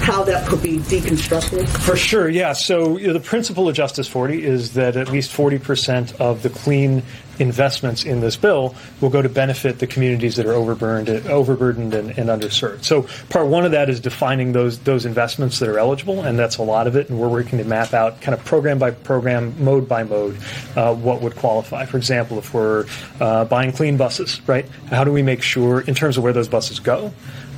[0.02, 1.68] how that could be deconstructed?
[1.68, 2.52] For sure, yeah.
[2.52, 6.50] So you know, the principle of Justice 40 is that at least 40% of the
[6.50, 7.02] clean
[7.38, 12.18] investments in this bill will go to benefit the communities that are overburdened, overburdened and,
[12.18, 12.84] and, underserved.
[12.84, 16.58] So part one of that is defining those those investments that are eligible, and that's
[16.58, 17.08] a lot of it.
[17.08, 20.38] And we're working to map out kind of program by program, mode by mode,
[20.76, 21.84] uh, what would qualify.
[21.86, 22.86] For example, if we're
[23.20, 24.68] uh, buying clean buses, right?
[24.88, 27.12] How do we make sure, in terms of where those buses go,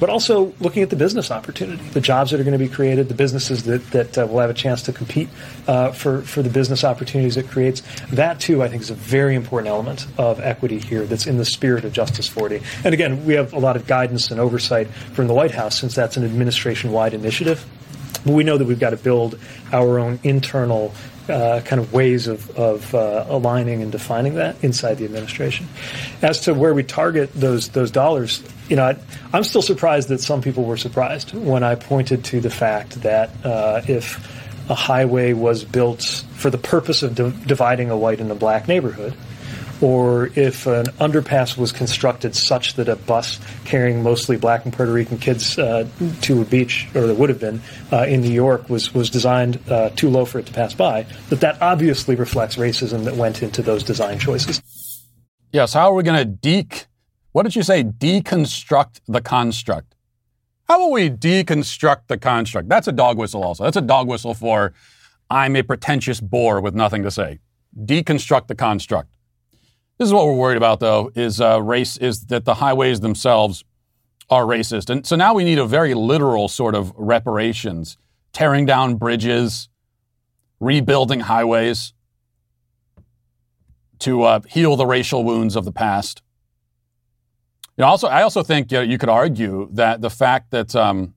[0.05, 3.09] but also looking at the business opportunity, the jobs that are going to be created,
[3.09, 5.31] the businesses that, that uh, will have a chance to compete
[5.67, 7.83] uh, for, for the business opportunities it creates.
[8.13, 11.45] That, too, I think is a very important element of equity here that's in the
[11.47, 12.61] spirit of Justice 40.
[12.85, 15.95] And again, we have a lot of guidance and oversight from the White House since
[15.95, 17.65] that's an administration wide initiative.
[18.27, 19.39] But we know that we've got to build
[19.73, 20.93] our own internal
[21.29, 25.67] uh, kind of ways of, of uh, aligning and defining that inside the administration.
[26.23, 28.85] As to where we target those those dollars, you know,
[29.33, 33.03] I, am still surprised that some people were surprised when I pointed to the fact
[33.03, 34.19] that uh, if
[34.71, 38.69] a highway was built for the purpose of di- dividing a white and a black
[38.69, 39.15] neighborhood,
[39.81, 44.93] or if an underpass was constructed such that a bus carrying mostly black and Puerto
[44.93, 45.87] Rican kids uh,
[46.23, 47.61] to a beach, or there would have been
[47.93, 51.07] uh, in New York, was was designed uh, too low for it to pass by,
[51.29, 54.63] that that obviously reflects racism that went into those design choices.
[55.53, 55.73] Yes.
[55.73, 56.67] How are we going to de?
[57.33, 57.85] What did you say?
[57.85, 59.95] Deconstruct the construct.
[60.69, 62.69] How will we deconstruct the construct?
[62.69, 63.45] That's a dog whistle.
[63.45, 64.73] Also, that's a dog whistle for
[65.31, 67.41] I'm a pretentious bore with nothing to say.
[67.77, 69.14] Deconstruct the construct.
[69.99, 73.65] This is what we're worried about, though, is uh, race is that the highways themselves
[74.29, 77.97] are racist, and so now we need a very literal sort of reparations,
[78.33, 79.69] tearing down bridges,
[80.59, 81.93] rebuilding highways
[84.01, 86.23] to uh, heal the racial wounds of the past.
[87.77, 90.75] You know, also, I also think you, know, you could argue that the fact that
[90.75, 91.15] um,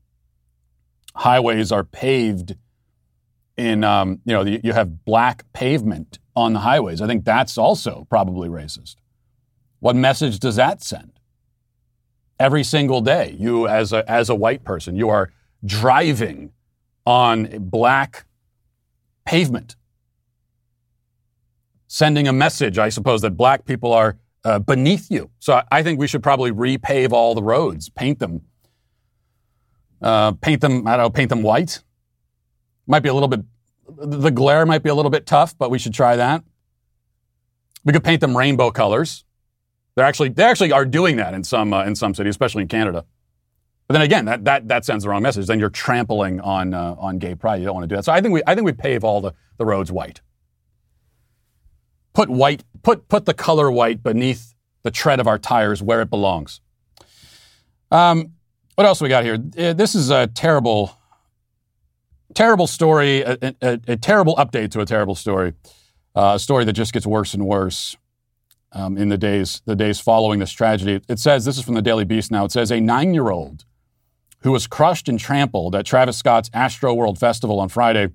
[1.16, 2.56] highways are paved
[3.56, 7.02] in, um, you know, you have black pavement on the highways.
[7.02, 8.98] I think that's also probably racist.
[9.80, 11.14] What message does that send?
[12.40, 15.32] Every single day, you as a, as a white person, you are
[15.66, 16.52] driving
[17.08, 18.28] on black
[19.26, 19.76] pavement,
[21.88, 25.32] sending a message, I suppose, that black people are uh, beneath you.
[25.40, 28.42] So I, think we should probably repave all the roads, paint them,
[30.04, 30.86] uh, paint them.
[30.86, 31.82] I don't know, paint them white.
[32.86, 33.42] Might be a little bit.
[33.98, 36.44] The glare might be a little bit tough, but we should try that.
[37.84, 39.26] We could paint them rainbow colors.
[39.96, 42.68] They're actually they actually are doing that in some uh, in some cities, especially in
[42.68, 43.06] Canada.
[43.88, 45.48] But then again, that, that, that sends the wrong message.
[45.48, 47.58] Then you're trampling on uh, on gay pride.
[47.62, 48.06] You don't want to do that.
[48.06, 50.22] So I think we I think we pave all the, the roads white.
[52.14, 56.10] Put white put put the color white beneath the tread of our tires where it
[56.10, 56.62] belongs.
[57.92, 58.34] Um,
[58.76, 59.38] what else we got here?
[59.58, 60.97] Uh, this is a terrible,
[62.38, 65.54] terrible story, a, a, a terrible update to a terrible story,
[66.16, 67.98] uh, a story that just gets worse and worse
[68.74, 71.02] um, in the days the days following this tragedy.
[71.10, 72.30] It says this is from the Daily Beast.
[72.30, 73.66] Now it says a nine year old
[74.42, 78.10] who was crushed and trampled at Travis Scott's Astroworld Festival on Friday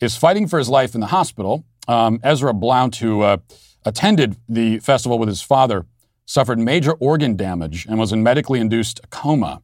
[0.00, 1.64] is fighting for his life in the hospital.
[1.86, 3.36] Um, Ezra Blount, who uh,
[3.84, 5.86] attended the festival with his father,
[6.26, 9.62] suffered major organ damage and was in medically induced coma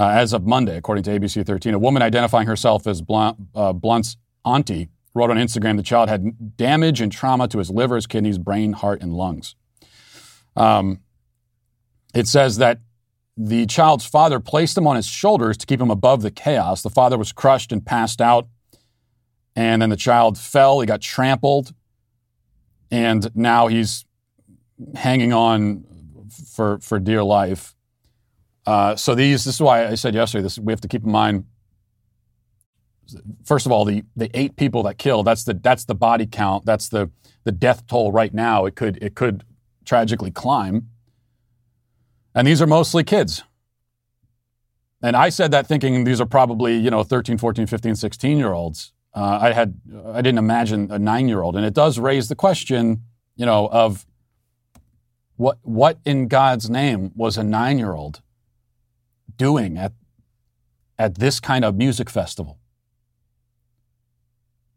[0.00, 1.74] uh, as of Monday, according to ABC 13.
[1.74, 6.56] A woman identifying herself as Blount, uh, Blount's auntie wrote on Instagram the child had
[6.56, 9.56] damage and trauma to his liver, his kidneys, brain, heart, and lungs.
[10.56, 11.00] Um,
[12.14, 12.80] it says that
[13.36, 16.80] the child's father placed him on his shoulders to keep him above the chaos.
[16.80, 18.48] The father was crushed and passed out.
[19.54, 21.74] And then the child fell, he got trampled.
[22.90, 24.06] And now he's
[24.94, 25.84] hanging on
[26.54, 27.74] for, for dear life.
[28.70, 31.10] Uh, so these, this is why I said yesterday, this we have to keep in
[31.10, 31.44] mind.
[33.44, 36.64] First of all, the, the eight people that killed, that's the that's the body count,
[36.64, 37.10] that's the
[37.42, 38.66] the death toll right now.
[38.66, 39.42] It could it could
[39.84, 40.86] tragically climb.
[42.32, 43.42] And these are mostly kids.
[45.02, 48.52] And I said that thinking these are probably, you know, 13, 14, 15, 16 year
[48.52, 48.92] olds.
[49.12, 51.56] Uh, I had, I didn't imagine a nine year old.
[51.56, 53.02] And it does raise the question,
[53.34, 54.06] you know, of
[55.34, 58.22] what, what in God's name was a nine year old
[59.40, 59.92] doing at,
[60.98, 62.58] at this kind of music festival?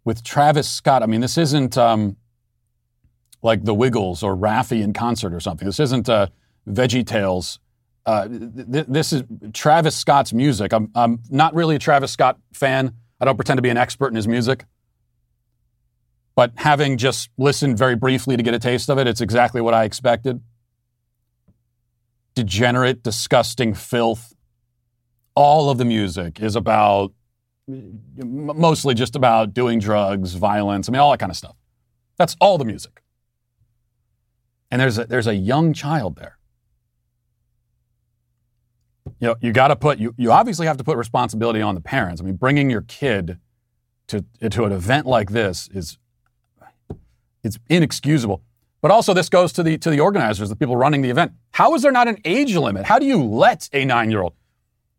[0.05, 2.15] With Travis Scott, I mean, this isn't um,
[3.41, 5.65] like the Wiggles or Raffi in concert or something.
[5.65, 6.27] This isn't uh,
[6.67, 7.59] VeggieTales.
[8.05, 9.23] Uh, th- this is
[9.53, 10.73] Travis Scott's music.
[10.73, 12.93] I'm, I'm not really a Travis Scott fan.
[13.19, 14.65] I don't pretend to be an expert in his music.
[16.35, 19.73] But having just listened very briefly to get a taste of it, it's exactly what
[19.73, 20.41] I expected.
[22.35, 24.32] Degenerate, disgusting filth.
[25.35, 27.11] All of the music is about,
[27.67, 31.55] mostly just about doing drugs, violence, I mean, all that kind of stuff.
[32.17, 33.01] That's all the music.
[34.69, 36.37] And there's a, there's a young child there
[39.19, 41.81] you know, you got to put you, you obviously have to put responsibility on the
[41.81, 42.21] parents.
[42.21, 43.37] I mean, bringing your kid
[44.07, 45.97] to to an event like this is
[47.43, 48.41] it's inexcusable.
[48.81, 51.33] But also, this goes to the to the organizers, the people running the event.
[51.51, 52.85] How is there not an age limit?
[52.85, 54.33] How do you let a nine year old,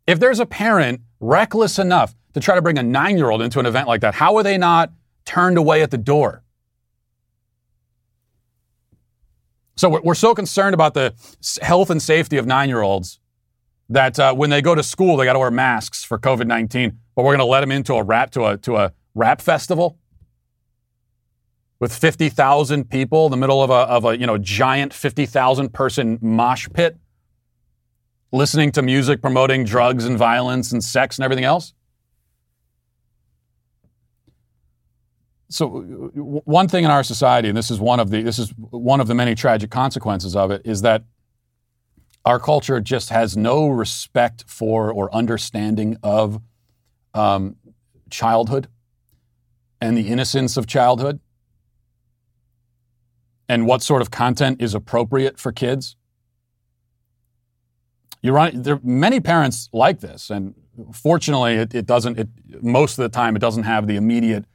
[0.06, 3.58] if there's a parent reckless enough to try to bring a nine year old into
[3.58, 4.92] an event like that, how are they not
[5.24, 6.42] turned away at the door?
[9.76, 11.14] So we're, so concerned about the
[11.60, 13.18] health and safety of nine year olds
[13.88, 16.98] that uh, when they go to school, they got to wear masks for COVID 19,
[17.14, 19.98] but we're going to let them into a rap, to a, to a rap festival
[21.80, 26.18] with 50,000 people in the middle of a, of a you know, giant 50,000 person
[26.22, 26.96] mosh pit
[28.34, 31.72] listening to music promoting drugs and violence and sex and everything else?
[35.48, 39.00] So one thing in our society, and this is one of the this is one
[39.00, 41.04] of the many tragic consequences of it, is that
[42.24, 46.40] our culture just has no respect for or understanding of
[47.12, 47.56] um,
[48.10, 48.66] childhood
[49.80, 51.20] and the innocence of childhood
[53.48, 55.96] and what sort of content is appropriate for kids.
[58.24, 60.54] You run there many parents like this, and
[60.94, 62.18] fortunately, it, it doesn't.
[62.18, 62.28] It,
[62.62, 64.46] most of the time, it doesn't have the immediate,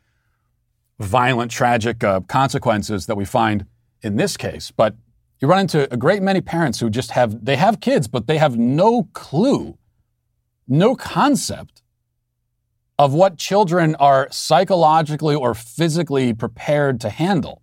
[0.97, 3.67] violent, tragic uh, consequences that we find
[4.01, 4.71] in this case.
[4.71, 4.95] But
[5.39, 8.39] you run into a great many parents who just have, they have kids, but they
[8.39, 9.77] have no clue,
[10.67, 11.83] no concept
[12.97, 17.61] of what children are psychologically or physically prepared to handle.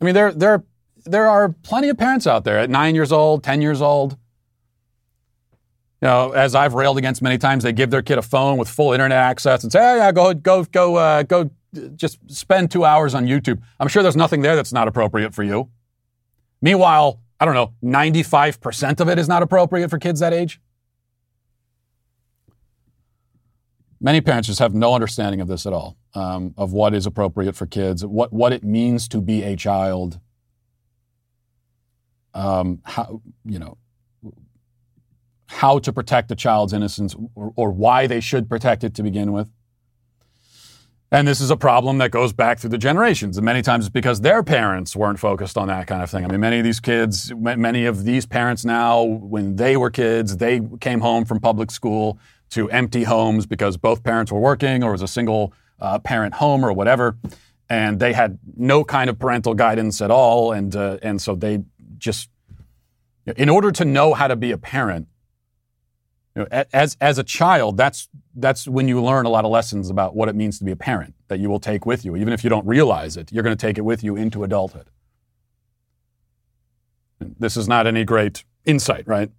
[0.00, 0.64] I mean, there, there,
[1.04, 4.12] there are plenty of parents out there at nine years old, 10 years old.
[6.02, 8.68] You know, as I've railed against many times, they give their kid a phone with
[8.68, 11.50] full internet access and say, "Hey, yeah, go, go, go, uh, go
[11.96, 13.60] just spend two hours on YouTube.
[13.78, 15.68] I'm sure there's nothing there that's not appropriate for you.
[16.60, 20.60] Meanwhile, I don't know, 95% of it is not appropriate for kids that age.
[24.00, 27.54] Many parents just have no understanding of this at all, um, of what is appropriate
[27.54, 30.18] for kids, what, what it means to be a child,
[32.34, 33.76] um, how, you know,
[35.46, 39.32] how to protect a child's innocence or, or why they should protect it to begin
[39.32, 39.50] with.
[41.12, 43.36] And this is a problem that goes back through the generations.
[43.36, 46.24] And many times it's because their parents weren't focused on that kind of thing.
[46.24, 50.36] I mean, many of these kids, many of these parents now, when they were kids,
[50.36, 52.20] they came home from public school
[52.50, 56.34] to empty homes because both parents were working or it was a single uh, parent
[56.34, 57.16] home or whatever.
[57.68, 60.52] And they had no kind of parental guidance at all.
[60.52, 61.64] And, uh, and so they
[62.00, 62.28] just,
[63.36, 65.06] in order to know how to be a parent,
[66.34, 69.90] you know, as as a child, that's that's when you learn a lot of lessons
[69.90, 72.32] about what it means to be a parent that you will take with you, even
[72.32, 73.32] if you don't realize it.
[73.32, 74.90] You're going to take it with you into adulthood.
[77.18, 79.30] This is not any great insight, right?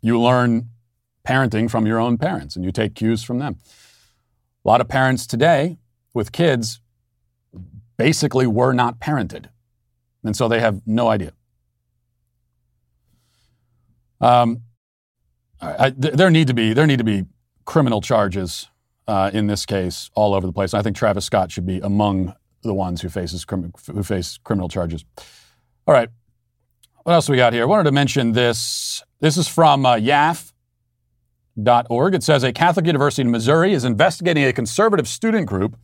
[0.00, 0.70] You learn
[1.26, 3.58] parenting from your own parents, and you take cues from them.
[4.64, 5.78] A lot of parents today
[6.14, 6.80] with kids
[7.96, 9.46] basically were not parented,
[10.24, 11.32] and so they have no idea.
[14.20, 14.62] Um,
[15.60, 17.26] I, there need to be there need to be
[17.64, 18.68] criminal charges
[19.06, 20.74] uh, in this case all over the place.
[20.74, 23.46] I think Travis Scott should be among the ones who faces
[23.86, 25.04] who face criminal charges.
[25.86, 26.08] All right,
[27.02, 27.62] what else we got here?
[27.62, 29.02] I wanted to mention this.
[29.20, 30.54] This is from uh, YAF.org.
[32.14, 35.76] It says a Catholic university in Missouri is investigating a conservative student group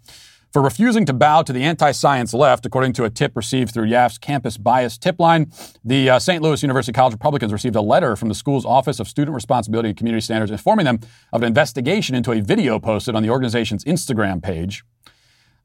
[0.53, 3.87] for refusing to bow to the anti science left, according to a tip received through
[3.87, 5.51] YAF's campus bias tip line.
[5.85, 6.43] The uh, St.
[6.43, 9.99] Louis University College Republicans received a letter from the school's Office of Student Responsibility and
[9.99, 11.01] Community Standards informing them
[11.33, 14.85] of an investigation into a video posted on the organization's Instagram page.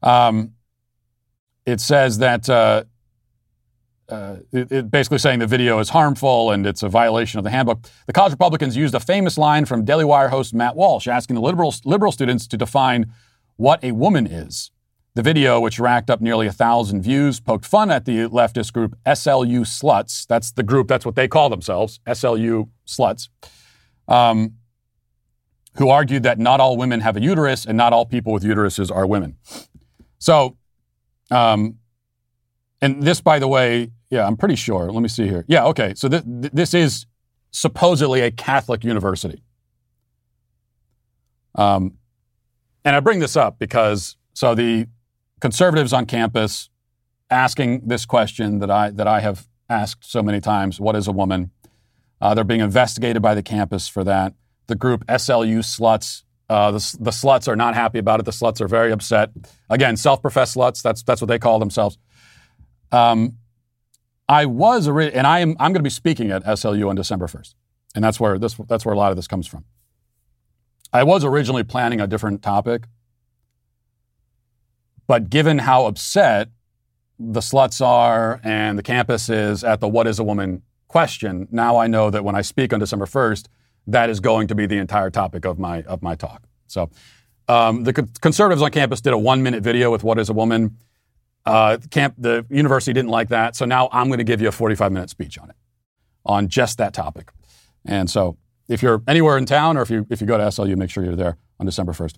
[0.02, 0.52] Um,
[1.64, 2.48] it says that.
[2.48, 2.84] Uh,
[4.08, 7.50] uh, it, it basically saying the video is harmful and it's a violation of the
[7.50, 7.80] handbook.
[8.06, 11.42] The college Republicans used a famous line from Daily Wire host Matt Walsh, asking the
[11.42, 13.12] liberal, liberal students to define
[13.56, 14.70] what a woman is.
[15.16, 18.98] The video, which racked up nearly a thousand views, poked fun at the leftist group
[19.06, 20.26] SLU Sluts.
[20.26, 23.30] That's the group, that's what they call themselves, SLU Sluts,
[24.08, 24.56] um,
[25.78, 28.94] who argued that not all women have a uterus and not all people with uteruses
[28.94, 29.38] are women.
[30.18, 30.58] So,
[31.30, 31.78] um,
[32.82, 34.92] and this, by the way, yeah, I'm pretty sure.
[34.92, 35.46] Let me see here.
[35.48, 35.94] Yeah, okay.
[35.94, 37.06] So th- th- this is
[37.52, 39.42] supposedly a Catholic university.
[41.54, 41.94] Um,
[42.84, 44.88] and I bring this up because so the
[45.40, 46.70] conservatives on campus
[47.30, 51.12] asking this question that I, that I have asked so many times what is a
[51.12, 51.50] woman?
[52.20, 54.34] Uh, they're being investigated by the campus for that.
[54.68, 58.24] The group SLU sluts, uh, the, the sluts are not happy about it.
[58.24, 59.30] The sluts are very upset.
[59.68, 61.98] Again, self professed sluts, that's, that's what they call themselves.
[62.90, 63.36] Um,
[64.28, 67.26] I was, originally, and I am, I'm going to be speaking at SLU on December
[67.26, 67.54] 1st.
[67.94, 69.64] And that's where, this, that's where a lot of this comes from.
[70.92, 72.84] I was originally planning a different topic,
[75.06, 76.48] but given how upset
[77.18, 81.76] the sluts are and the campus is at the what is a woman question, now
[81.76, 83.46] I know that when I speak on December 1st,
[83.88, 86.42] that is going to be the entire topic of my, of my talk.
[86.66, 86.90] So
[87.48, 90.32] um, the co- conservatives on campus did a one minute video with what is a
[90.32, 90.76] woman.
[91.44, 93.54] Uh, camp, the university didn't like that.
[93.54, 95.56] So now I'm going to give you a 45 minute speech on it,
[96.24, 97.30] on just that topic.
[97.84, 98.36] And so
[98.68, 101.04] if you're anywhere in town or if you, if you go to SLU, make sure
[101.04, 102.16] you're there on December 1st.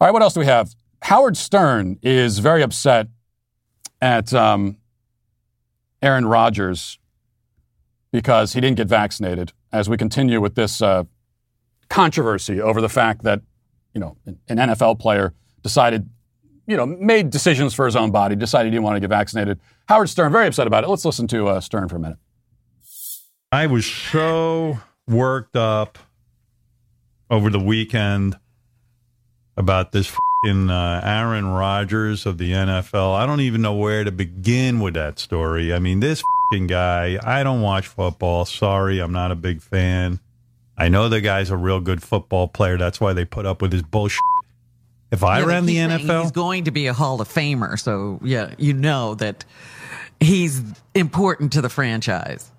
[0.00, 0.74] All right, what else do we have?
[1.02, 3.08] Howard Stern is very upset
[4.00, 4.76] at um,
[6.02, 6.98] Aaron Rodgers
[8.12, 9.52] because he didn't get vaccinated.
[9.72, 11.04] As we continue with this uh,
[11.88, 13.42] controversy over the fact that
[13.94, 16.08] you know an NFL player decided,
[16.66, 19.60] you know, made decisions for his own body, decided he didn't want to get vaccinated.
[19.88, 20.88] Howard Stern very upset about it.
[20.88, 22.18] Let's listen to uh, Stern for a minute.
[23.50, 25.98] I was so worked up
[27.30, 28.38] over the weekend
[29.56, 30.06] about this
[30.44, 33.14] in uh, Aaron Rodgers of the NFL.
[33.14, 35.72] I don't even know where to begin with that story.
[35.74, 36.22] I mean, this
[36.66, 38.44] guy, I don't watch football.
[38.44, 40.20] Sorry, I'm not a big fan.
[40.76, 42.78] I know the guy's a real good football player.
[42.78, 44.20] That's why they put up with his bullshit.
[45.10, 47.78] If I yeah, ran the NFL, he's going to be a Hall of Famer.
[47.78, 49.44] So, yeah, you know that
[50.20, 50.62] he's
[50.94, 52.50] important to the franchise.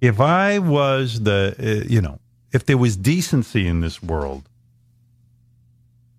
[0.00, 2.18] If I was the, uh, you know,
[2.52, 4.48] if there was decency in this world,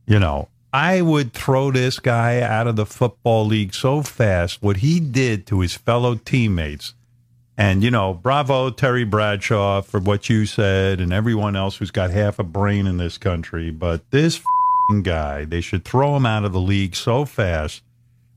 [0.05, 4.61] you know, I would throw this guy out of the football league so fast.
[4.61, 6.93] What he did to his fellow teammates.
[7.55, 12.09] And, you know, bravo, Terry Bradshaw, for what you said, and everyone else who's got
[12.09, 13.69] half a brain in this country.
[13.69, 14.41] But this
[15.03, 17.83] guy, they should throw him out of the league so fast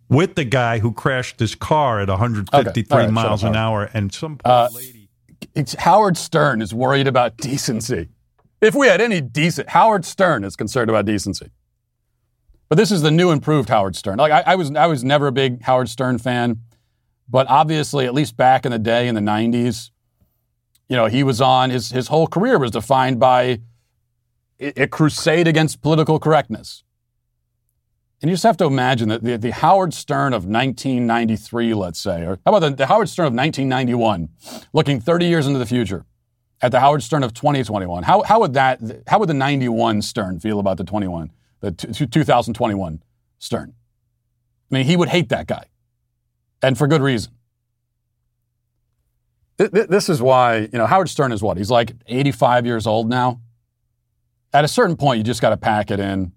[0.08, 3.04] with the guy who crashed his car at 153 okay.
[3.04, 5.08] right, miles an hour and some poor uh, lady.
[5.54, 8.08] It's Howard Stern is worried about decency.
[8.66, 11.50] If we had any decent, Howard Stern is concerned about decency.
[12.68, 14.18] But this is the new improved Howard Stern.
[14.18, 16.62] Like I, I was, I was never a big Howard Stern fan,
[17.28, 19.90] but obviously, at least back in the day in the '90s,
[20.88, 23.60] you know, he was on his his whole career was defined by
[24.58, 26.82] a, crusade against political correctness.
[28.22, 32.22] And you just have to imagine that the, the Howard Stern of 1993, let's say,
[32.22, 34.30] or how about the, the Howard Stern of 1991,
[34.72, 36.06] looking 30 years into the future,
[36.62, 38.02] at the Howard Stern of 2021.
[38.02, 38.80] How, how would that?
[39.06, 41.30] How would the 91 Stern feel about the 21,
[41.60, 43.02] the t- 2021
[43.38, 43.74] Stern?
[44.70, 45.64] I mean, he would hate that guy,
[46.62, 47.32] and for good reason.
[49.58, 53.40] This is why you know Howard Stern is what he's like 85 years old now.
[54.52, 56.32] At a certain point, you just got to pack it in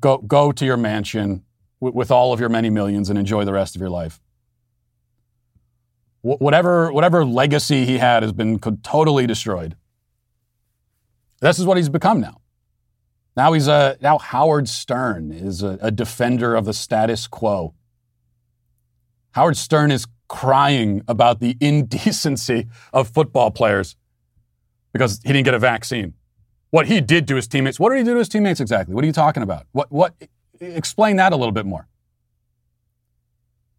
[0.00, 1.44] Go, go to your mansion
[1.80, 4.20] with all of your many millions and enjoy the rest of your life.
[6.22, 9.76] Wh- whatever, whatever legacy he had has been totally destroyed.
[11.40, 12.40] This is what he's become now.
[13.36, 17.74] Now he's a now Howard Stern is a, a defender of the status quo.
[19.32, 23.96] Howard Stern is crying about the indecency of football players
[24.92, 26.14] because he didn't get a vaccine
[26.70, 27.80] what he did to his teammates.
[27.80, 28.94] What did he do to his teammates exactly?
[28.94, 29.66] What are you talking about?
[29.72, 30.14] What, what,
[30.60, 31.88] explain that a little bit more.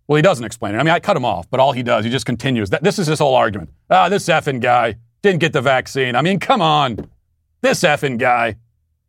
[0.09, 0.79] Well, he doesn't explain it.
[0.79, 2.71] I mean, I cut him off, but all he does, he just continues.
[2.71, 3.69] That, this is his whole argument.
[3.91, 6.15] Ah, this effing guy didn't get the vaccine.
[6.15, 7.11] I mean, come on.
[7.61, 8.55] This effing guy.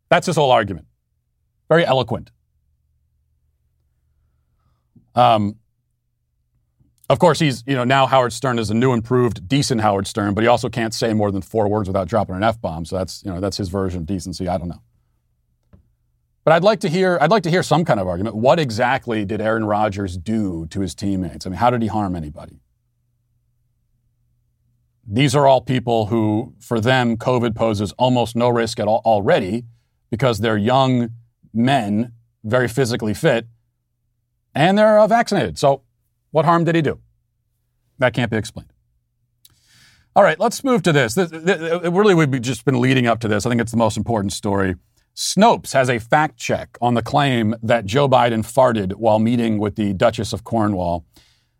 [0.09, 0.85] That's his whole argument.
[1.69, 2.29] Very eloquent.
[5.15, 5.55] Um,
[7.09, 10.35] of course, he's, you know, now Howard Stern is a new, improved, decent Howard Stern,
[10.35, 12.85] but he also can't say more than four words without dropping an F bomb.
[12.85, 14.47] So that's, you know, that's his version of decency.
[14.47, 14.83] I don't know.
[16.43, 18.35] But I'd like to hear, I'd like to hear some kind of argument.
[18.35, 21.45] What exactly did Aaron Rodgers do to his teammates?
[21.45, 22.61] I mean, how did he harm anybody?
[25.07, 29.65] These are all people who, for them, COVID poses almost no risk at all already
[30.09, 31.09] because they're young
[31.53, 32.13] men,
[32.43, 33.47] very physically fit,
[34.55, 35.57] and they're uh, vaccinated.
[35.59, 35.83] So
[36.31, 36.99] what harm did he do?
[37.99, 38.71] That can't be explained.
[40.15, 41.13] All right, let's move to this.
[41.13, 43.45] this, this really, we've just been leading up to this.
[43.45, 44.75] I think it's the most important story.
[45.15, 49.75] Snopes has a fact check on the claim that Joe Biden farted while meeting with
[49.75, 51.05] the Duchess of Cornwall.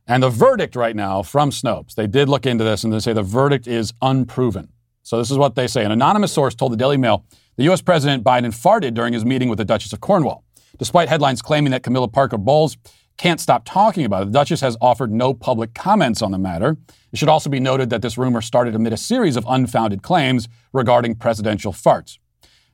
[0.07, 3.13] And the verdict right now from Snopes, they did look into this and they say
[3.13, 4.69] the verdict is unproven.
[5.03, 5.83] So this is what they say.
[5.83, 7.25] An anonymous source told the Daily Mail
[7.57, 7.81] the U.S.
[7.81, 10.43] President Biden farted during his meeting with the Duchess of Cornwall.
[10.77, 12.77] Despite headlines claiming that Camilla Parker Bowles
[13.17, 14.25] can't stop talking about it.
[14.25, 16.77] The Duchess has offered no public comments on the matter.
[17.11, 20.47] It should also be noted that this rumor started amid a series of unfounded claims
[20.73, 22.17] regarding presidential farts.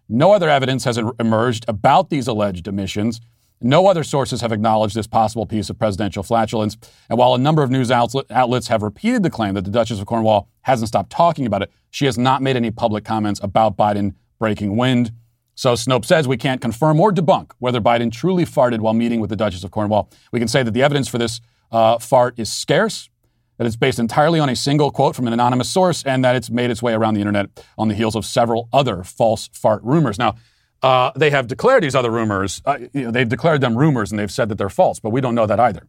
[0.10, 3.20] No other evidence has emerged about these alleged emissions.
[3.60, 6.78] No other sources have acknowledged this possible piece of presidential flatulence.
[7.10, 10.06] And while a number of news outlets have repeated the claim that the Duchess of
[10.06, 14.14] Cornwall hasn't stopped talking about it, she has not made any public comments about Biden
[14.40, 15.12] breaking wind.
[15.56, 19.32] So Snopes says we can't confirm or debunk whether Biden truly farted while meeting with
[19.32, 20.12] the Duchess of Cornwall.
[20.32, 21.42] We can say that the evidence for this
[21.72, 23.10] uh, fart is scarce,
[23.58, 26.50] that it's based entirely on a single quote from an anonymous source, and that it's
[26.50, 30.20] made its way around the internet on the heels of several other false fart rumors.
[30.20, 30.36] Now,
[30.84, 34.20] uh, they have declared these other rumors, uh, you know, they've declared them rumors and
[34.20, 35.88] they've said that they're false, but we don't know that either.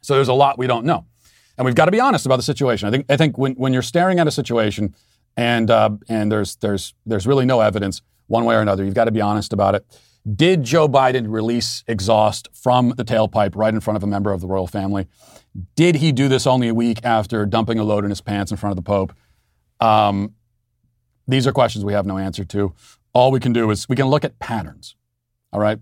[0.00, 1.06] So there's a lot we don't know.
[1.56, 2.88] And we've got to be honest about the situation.
[2.88, 4.94] I think, I think when, when you're staring at a situation
[5.36, 8.84] and, uh, and there's, there's, there's really no evidence, one way or another.
[8.84, 9.86] You've got to be honest about it.
[10.34, 14.40] Did Joe Biden release exhaust from the tailpipe right in front of a member of
[14.40, 15.06] the royal family?
[15.74, 18.56] Did he do this only a week after dumping a load in his pants in
[18.56, 19.12] front of the Pope?
[19.80, 20.34] Um,
[21.28, 22.74] these are questions we have no answer to.
[23.12, 24.96] All we can do is we can look at patterns.
[25.52, 25.78] All right.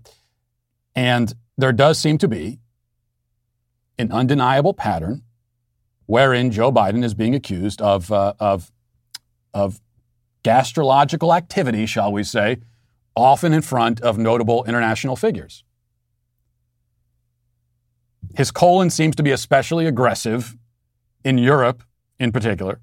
[0.95, 2.59] And there does seem to be
[3.97, 5.23] an undeniable pattern
[6.05, 8.71] wherein Joe Biden is being accused of, uh, of,
[9.53, 9.81] of
[10.43, 12.57] gastrological activity, shall we say,
[13.15, 15.63] often in front of notable international figures.
[18.35, 20.55] His colon seems to be especially aggressive
[21.23, 21.83] in Europe
[22.19, 22.79] in particular.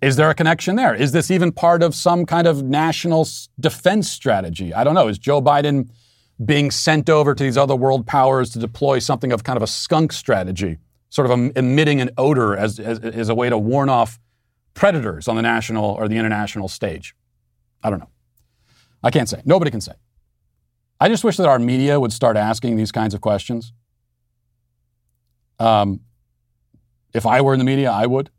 [0.00, 0.94] Is there a connection there?
[0.94, 3.26] Is this even part of some kind of national
[3.58, 4.74] defense strategy?
[4.74, 5.08] I don't know.
[5.08, 5.88] Is Joe Biden
[6.44, 9.66] being sent over to these other world powers to deploy something of kind of a
[9.66, 10.78] skunk strategy,
[11.10, 14.18] sort of emitting an odor as, as, as a way to warn off
[14.74, 17.14] predators on the national or the international stage?
[17.82, 18.10] I don't know.
[19.02, 19.42] I can't say.
[19.44, 19.92] Nobody can say.
[21.00, 23.72] I just wish that our media would start asking these kinds of questions.
[25.58, 26.00] Um,
[27.12, 28.30] if I were in the media, I would.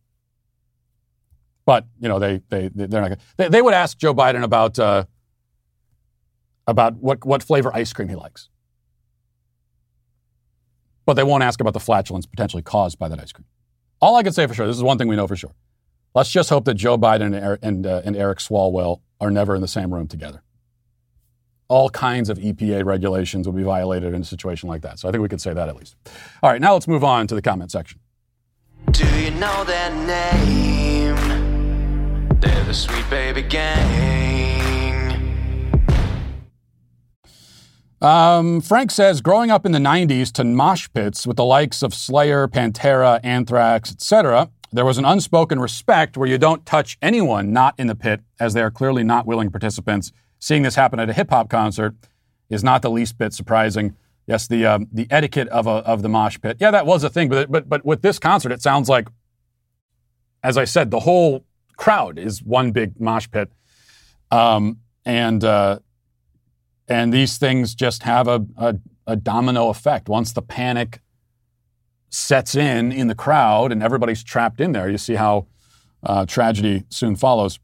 [1.66, 3.18] But you know, they they they're not.
[3.38, 5.06] They, they would ask Joe Biden about uh,
[6.68, 8.50] about what what flavor ice cream he likes,
[11.06, 13.46] but they won't ask about the flatulence potentially caused by that ice cream.
[14.02, 15.56] All I can say for sure, this is one thing we know for sure.
[16.14, 19.62] Let's just hope that Joe Biden and, and, uh, and Eric Swalwell are never in
[19.62, 20.42] the same room together.
[21.68, 25.00] All kinds of EPA regulations will be violated in a situation like that.
[25.00, 25.96] So I think we could say that at least.
[26.44, 28.00] All right, now let's move on to the comment section.
[28.92, 31.16] Do you know their name?
[32.40, 34.46] They're the Sweet Baby Gang.
[38.02, 41.96] Um, Frank says, growing up in the 90s to mosh pits with the likes of
[41.96, 47.74] Slayer, Pantera, Anthrax, etc., there was an unspoken respect where you don't touch anyone not
[47.80, 50.12] in the pit, as they are clearly not willing participants.
[50.46, 51.96] Seeing this happen at a hip hop concert
[52.52, 53.96] is not the least bit surprising.
[54.28, 56.58] Yes, the um, the etiquette of a, of the mosh pit.
[56.60, 59.08] Yeah, that was a thing, but but but with this concert, it sounds like,
[60.44, 61.46] as I said, the whole
[61.78, 63.52] crowd is one big mosh pit,
[64.30, 65.80] um, and uh,
[66.88, 68.76] and these things just have a, a,
[69.08, 70.10] a domino effect.
[70.10, 71.00] Once the panic
[72.12, 75.48] sets in in the crowd and everybody's trapped in there, you see how
[76.04, 77.58] uh, tragedy soon follows.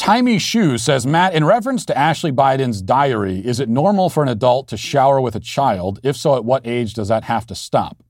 [0.00, 4.30] Timey Shoe says, Matt, in reference to Ashley Biden's diary, is it normal for an
[4.30, 6.00] adult to shower with a child?
[6.02, 8.02] If so, at what age does that have to stop?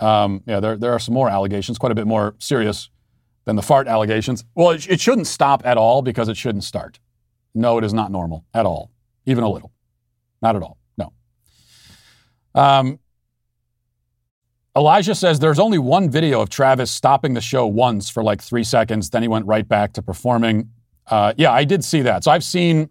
[0.00, 2.88] Um, yeah, there, there are some more allegations, quite a bit more serious
[3.44, 4.46] than the fart allegations.
[4.54, 7.00] Well, it, it shouldn't stop at all because it shouldn't start.
[7.54, 8.90] No, it is not normal at all,
[9.26, 9.72] even a little.
[10.40, 10.78] Not at all.
[10.96, 11.12] No.
[12.54, 12.98] Um,
[14.76, 18.62] Elijah says there's only one video of Travis stopping the show once for like three
[18.62, 19.10] seconds.
[19.10, 20.70] Then he went right back to performing.
[21.08, 22.24] Uh, yeah, I did see that.
[22.24, 22.88] So I've seen.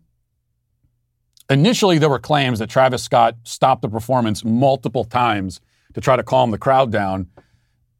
[1.49, 5.61] Initially, there were claims that Travis Scott stopped the performance multiple times
[5.95, 7.27] to try to calm the crowd down.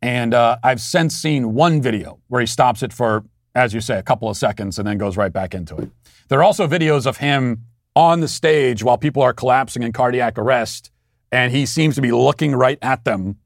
[0.04, 3.24] And uh, I've since seen one video where he stops it for,
[3.56, 5.90] as you say, a couple of seconds and then goes right back into it.
[6.28, 7.66] There are also videos of him
[7.96, 10.92] on the stage while people are collapsing in cardiac arrest,
[11.32, 13.38] and he seems to be looking right at them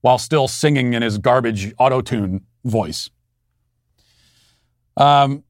[0.00, 3.10] while still singing in his garbage auto tune voice.
[4.96, 5.44] Um,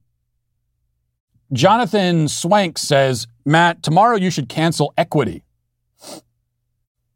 [1.51, 5.43] Jonathan Swank says, Matt, tomorrow you should cancel equity.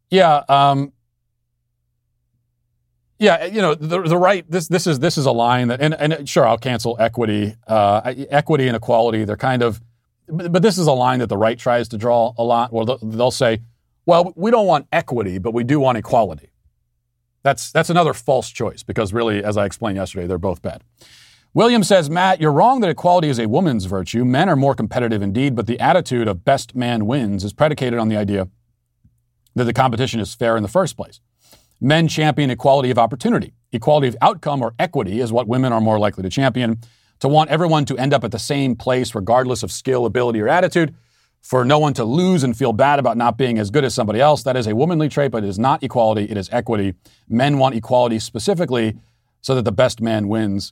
[0.09, 0.93] Yeah, um,
[3.19, 4.45] yeah, you know the, the right.
[4.49, 8.13] This this is this is a line that, and, and sure, I'll cancel equity, uh,
[8.29, 9.23] equity and equality.
[9.23, 9.81] They're kind of,
[10.27, 12.73] but, but this is a line that the right tries to draw a lot.
[12.73, 13.61] Well, they'll say,
[14.05, 16.49] well, we don't want equity, but we do want equality.
[17.43, 20.83] That's that's another false choice because really, as I explained yesterday, they're both bad.
[21.53, 24.25] William says, Matt, you're wrong that equality is a woman's virtue.
[24.25, 28.09] Men are more competitive indeed, but the attitude of best man wins is predicated on
[28.09, 28.47] the idea
[29.53, 31.19] that the competition is fair in the first place.
[31.79, 33.53] Men champion equality of opportunity.
[33.71, 36.79] Equality of outcome or equity is what women are more likely to champion.
[37.19, 40.49] To want everyone to end up at the same place, regardless of skill, ability, or
[40.49, 40.95] attitude,
[41.43, 44.21] for no one to lose and feel bad about not being as good as somebody
[44.21, 46.95] else, that is a womanly trait, but it is not equality, it is equity.
[47.27, 48.97] Men want equality specifically
[49.41, 50.71] so that the best man wins.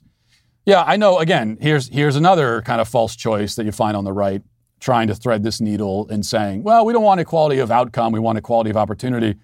[0.64, 1.18] Yeah, I know.
[1.18, 4.42] Again, here's here's another kind of false choice that you find on the right,
[4.80, 8.20] trying to thread this needle and saying, well, we don't want equality of outcome, we
[8.20, 9.34] want equality of opportunity.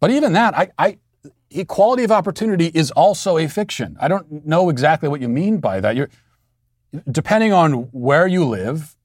[0.00, 0.98] But even that, I, I
[1.50, 3.96] equality of opportunity is also a fiction.
[4.00, 5.96] I don't know exactly what you mean by that.
[5.96, 6.10] You're
[7.10, 8.96] depending on where you live,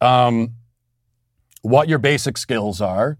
[0.00, 0.52] um,
[1.62, 3.18] what your basic skills are,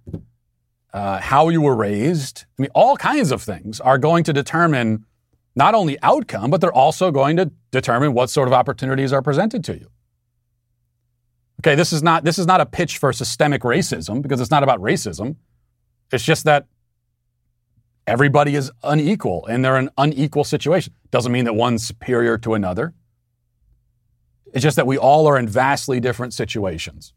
[0.92, 2.44] uh, how you were raised.
[2.58, 5.04] I mean, all kinds of things are going to determine
[5.54, 9.64] not only outcome, but they're also going to determine what sort of opportunities are presented
[9.64, 9.88] to you.
[11.60, 14.62] Okay, this is not this is not a pitch for systemic racism because it's not
[14.62, 15.36] about racism.
[16.12, 16.66] It's just that
[18.06, 20.94] everybody is unequal and they're in an unequal situation.
[21.10, 22.94] Doesn't mean that one's superior to another.
[24.56, 27.12] It's just that we all are in vastly different situations.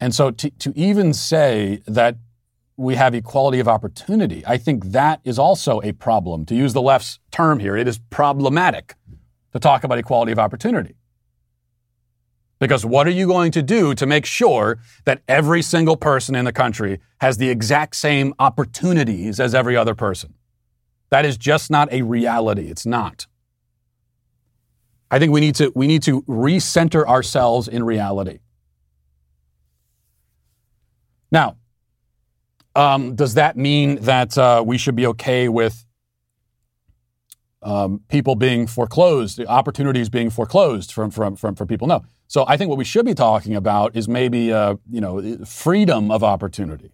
[0.00, 2.16] And so to, to even say that
[2.78, 6.46] we have equality of opportunity, I think that is also a problem.
[6.46, 8.94] To use the left's term here, it is problematic
[9.52, 10.94] to talk about equality of opportunity.
[12.58, 16.46] Because what are you going to do to make sure that every single person in
[16.46, 20.32] the country has the exact same opportunities as every other person?
[21.10, 22.68] That is just not a reality.
[22.68, 23.26] It's not.
[25.10, 28.38] I think we need to we need to recenter ourselves in reality.
[31.30, 31.56] Now,
[32.76, 35.84] um, does that mean that uh, we should be okay with
[37.62, 41.88] um, people being foreclosed, opportunities being foreclosed from, from, from, from people?
[41.88, 42.04] No.
[42.26, 46.10] So I think what we should be talking about is maybe uh, you know freedom
[46.10, 46.92] of opportunity.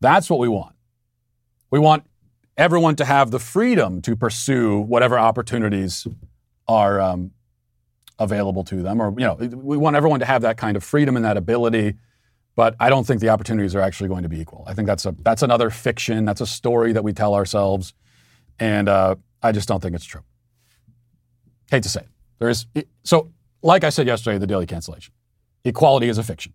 [0.00, 0.74] That's what we want.
[1.70, 2.04] We want
[2.56, 6.06] everyone to have the freedom to pursue whatever opportunities
[6.68, 7.30] are um,
[8.18, 11.16] available to them, or you know, we want everyone to have that kind of freedom
[11.16, 11.94] and that ability.
[12.54, 14.64] But I don't think the opportunities are actually going to be equal.
[14.66, 16.24] I think that's a that's another fiction.
[16.24, 17.92] That's a story that we tell ourselves.
[18.58, 20.22] And uh, I just don't think it's true.
[21.70, 22.08] Hate to say it.
[22.38, 22.66] There is
[23.04, 23.30] so,
[23.62, 25.12] like I said yesterday, the daily cancellation.
[25.64, 26.54] Equality is a fiction.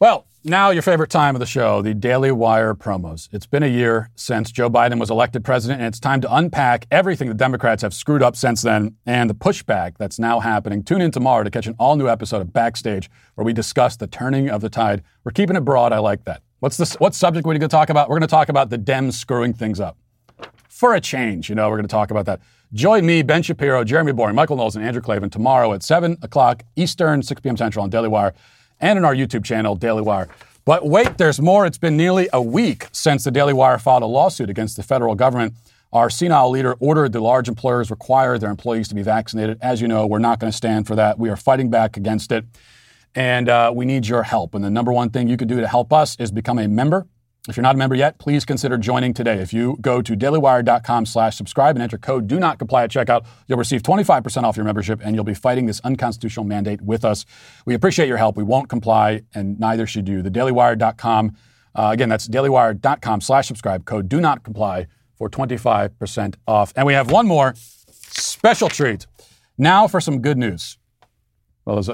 [0.00, 3.28] Well, now your favorite time of the show, the Daily Wire promos.
[3.32, 6.86] It's been a year since Joe Biden was elected president, and it's time to unpack
[6.92, 10.84] everything the Democrats have screwed up since then and the pushback that's now happening.
[10.84, 14.06] Tune in tomorrow to catch an all new episode of Backstage where we discuss the
[14.06, 15.02] turning of the tide.
[15.24, 15.92] We're keeping it broad.
[15.92, 16.42] I like that.
[16.60, 16.94] What's this?
[17.00, 18.08] What subject we're going to talk about?
[18.08, 19.96] We're going to talk about the Dems screwing things up.
[20.68, 22.40] For a change, you know, we're going to talk about that.
[22.72, 26.62] Join me, Ben Shapiro, Jeremy Boring, Michael Knowles, and Andrew Klavan tomorrow at 7 o'clock
[26.76, 27.56] Eastern, 6 p.m.
[27.56, 28.32] Central on Daily Wire
[28.80, 30.28] and in our YouTube channel, Daily Wire.
[30.64, 31.64] But wait, there's more.
[31.64, 35.14] It's been nearly a week since the Daily Wire filed a lawsuit against the federal
[35.14, 35.54] government.
[35.92, 39.58] Our senile leader ordered the large employers require their employees to be vaccinated.
[39.62, 41.18] As you know, we're not going to stand for that.
[41.18, 42.44] We are fighting back against it.
[43.14, 44.54] And uh, we need your help.
[44.54, 47.06] And the number one thing you can do to help us is become a member
[47.48, 49.38] if you're not a member yet, please consider joining today.
[49.38, 53.24] If you go to dailywire.com slash subscribe and enter code do not comply at checkout,
[53.46, 57.24] you'll receive 25% off your membership and you'll be fighting this unconstitutional mandate with us.
[57.64, 58.36] We appreciate your help.
[58.36, 60.20] We won't comply and neither should you.
[60.20, 61.36] The dailywire.com,
[61.74, 64.86] uh, again, that's dailywire.com slash subscribe, code do not comply
[65.16, 66.72] for 25% off.
[66.76, 69.06] And we have one more special treat.
[69.56, 70.76] Now for some good news.
[71.64, 71.90] Well, those,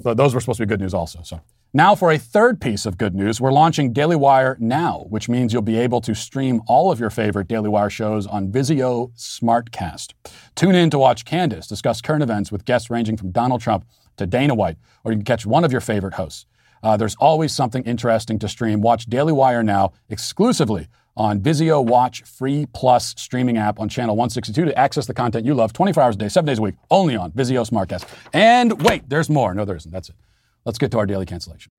[0.00, 1.40] those were supposed to be good news also, so.
[1.74, 5.54] Now, for a third piece of good news, we're launching Daily Wire Now, which means
[5.54, 10.12] you'll be able to stream all of your favorite Daily Wire shows on Vizio Smartcast.
[10.54, 13.86] Tune in to watch Candace discuss current events with guests ranging from Donald Trump
[14.18, 16.44] to Dana White, or you can catch one of your favorite hosts.
[16.82, 18.82] Uh, there's always something interesting to stream.
[18.82, 24.66] Watch Daily Wire Now exclusively on Vizio Watch Free Plus streaming app on channel 162
[24.66, 27.16] to access the content you love 24 hours a day, seven days a week, only
[27.16, 28.06] on Vizio Smartcast.
[28.34, 29.54] And wait, there's more.
[29.54, 29.90] No, there isn't.
[29.90, 30.16] That's it.
[30.64, 31.70] Let's get to our daily cancellation.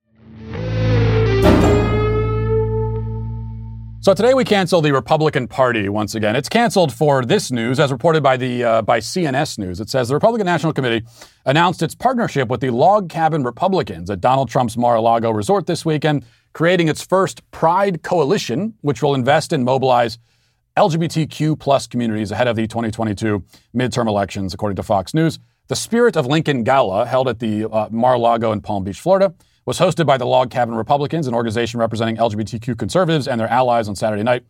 [4.03, 6.35] So today we cancel the Republican Party once again.
[6.35, 9.79] It's canceled for this news, as reported by the uh, by CNS News.
[9.79, 11.05] It says the Republican National Committee
[11.45, 16.25] announced its partnership with the Log Cabin Republicans at Donald Trump's Mar-a-Lago resort this weekend,
[16.51, 20.19] creating its first Pride Coalition, which will invest and mobilize
[20.75, 23.41] LGBTQ plus communities ahead of the 2022
[23.73, 25.39] midterm elections, according to Fox News.
[25.73, 29.33] The Spirit of Lincoln Gala, held at the uh, Mar-a-Lago in Palm Beach, Florida,
[29.65, 33.87] was hosted by the Log Cabin Republicans, an organization representing LGBTQ conservatives and their allies
[33.89, 34.45] on Saturday night.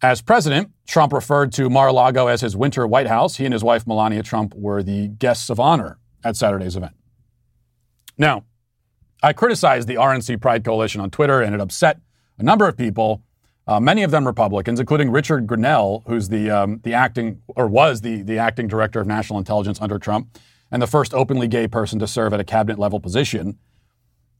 [0.00, 3.36] As president, Trump referred to Mar-a-Lago as his winter White House.
[3.36, 6.94] He and his wife, Melania Trump, were the guests of honor at Saturday's event.
[8.16, 8.44] Now,
[9.22, 12.00] I criticized the RNC Pride Coalition on Twitter, and it upset
[12.38, 13.22] a number of people,
[13.66, 18.00] uh, many of them Republicans, including Richard Grenell, who's the, um, the acting, or was
[18.00, 20.38] the, the acting director of national intelligence under Trump,
[20.70, 23.58] and the first openly gay person to serve at a cabinet level position.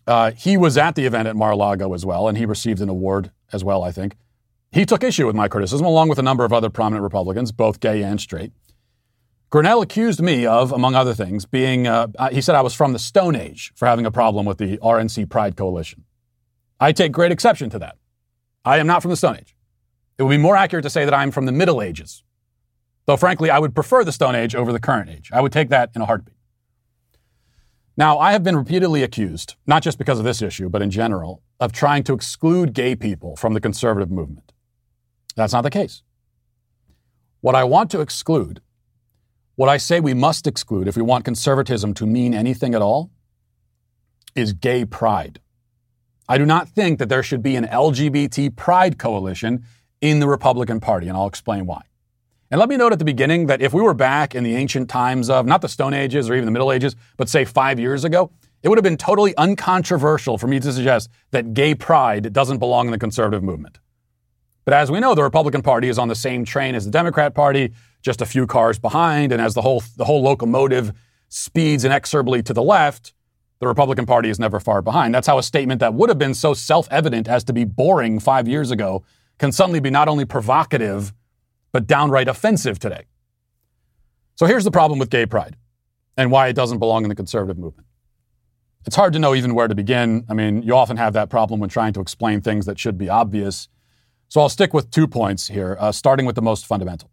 [0.07, 3.33] Uh, he was at the event at Mar-a-Lago as well, and he received an award
[3.53, 4.17] as well, I think.
[4.71, 7.81] He took issue with my criticism, along with a number of other prominent Republicans, both
[7.81, 8.53] gay and straight.
[9.51, 12.99] Grenell accused me of, among other things, being, uh, he said I was from the
[12.99, 16.05] Stone Age for having a problem with the RNC Pride Coalition.
[16.79, 17.97] I take great exception to that.
[18.67, 19.57] I am not from the Stone Age.
[20.19, 22.25] It would be more accurate to say that I'm from the Middle Ages.
[23.07, 25.31] Though, frankly, I would prefer the Stone Age over the current age.
[25.33, 26.35] I would take that in a heartbeat.
[27.97, 31.43] Now, I have been repeatedly accused, not just because of this issue, but in general,
[31.61, 34.53] of trying to exclude gay people from the conservative movement.
[35.37, 36.03] That's not the case.
[37.41, 38.61] What I want to exclude,
[39.55, 43.13] what I say we must exclude if we want conservatism to mean anything at all,
[44.35, 45.41] is gay pride.
[46.29, 49.65] I do not think that there should be an LGBT pride coalition
[50.01, 51.83] in the Republican Party, and I'll explain why.
[52.51, 54.89] And let me note at the beginning that if we were back in the ancient
[54.89, 58.05] times of not the Stone Ages or even the Middle Ages, but say five years
[58.05, 58.31] ago,
[58.63, 62.87] it would have been totally uncontroversial for me to suggest that gay pride doesn't belong
[62.87, 63.79] in the conservative movement.
[64.65, 67.35] But as we know, the Republican Party is on the same train as the Democrat
[67.35, 67.73] Party,
[68.03, 70.93] just a few cars behind, and as the whole the whole locomotive
[71.29, 73.13] speeds inexorably to the left,
[73.59, 75.15] the Republican Party is never far behind.
[75.15, 78.49] That's how a statement that would have been so self-evident as to be boring 5
[78.49, 79.05] years ago
[79.39, 81.13] can suddenly be not only provocative
[81.73, 83.05] but downright offensive today.
[84.37, 85.57] So here's the problem with gay pride
[86.17, 87.87] and why it doesn't belong in the conservative movement.
[88.87, 90.25] It's hard to know even where to begin.
[90.29, 93.09] I mean, you often have that problem when trying to explain things that should be
[93.09, 93.69] obvious.
[94.29, 97.11] So I'll stick with two points here, uh, starting with the most fundamental.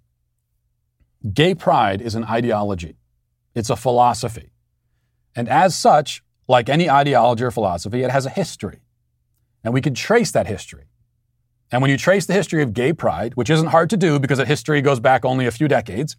[1.33, 2.97] Gay pride is an ideology,
[3.55, 4.51] it's a philosophy.
[5.35, 8.81] And as such, like any ideology or philosophy, it has a history.
[9.63, 10.85] And we can trace that history.
[11.71, 14.37] And when you trace the history of gay pride, which isn't hard to do because
[14.37, 16.17] that history goes back only a few decades,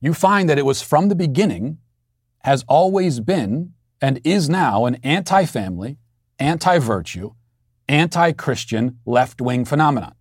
[0.00, 1.78] you find that it was from the beginning,
[2.40, 5.98] has always been, and is now an anti family,
[6.38, 7.34] anti virtue,
[7.88, 10.14] anti Christian left wing phenomenon.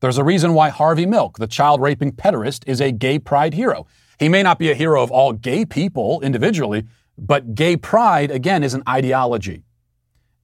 [0.00, 3.86] There's a reason why Harvey Milk, the child raping pederast, is a gay pride hero.
[4.20, 6.84] He may not be a hero of all gay people individually,
[7.16, 9.64] but gay pride, again, is an ideology.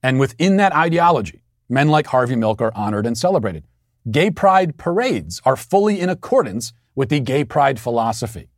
[0.03, 3.63] And within that ideology, men like Harvey Milk are honored and celebrated.
[4.09, 8.49] Gay pride parades are fully in accordance with the gay pride philosophy.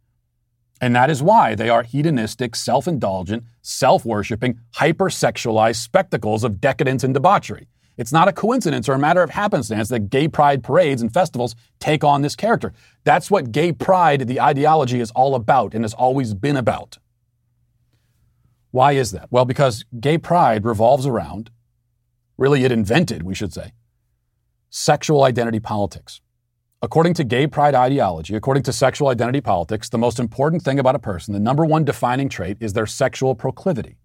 [0.79, 7.03] And that is why they are hedonistic, self indulgent, self worshipping, hypersexualized spectacles of decadence
[7.03, 7.67] and debauchery.
[7.95, 11.55] It's not a coincidence or a matter of happenstance that gay pride parades and festivals
[11.79, 12.73] take on this character.
[13.03, 16.97] That's what gay pride, the ideology, is all about and has always been about.
[18.73, 19.27] Why is that?
[19.29, 21.51] Well, because gay pride revolves around,
[22.39, 23.73] really, it invented, we should say,
[24.71, 26.21] sexual identity politics.
[26.81, 30.95] According to gay pride ideology, according to sexual identity politics, the most important thing about
[30.95, 33.97] a person, the number one defining trait, is their sexual proclivity.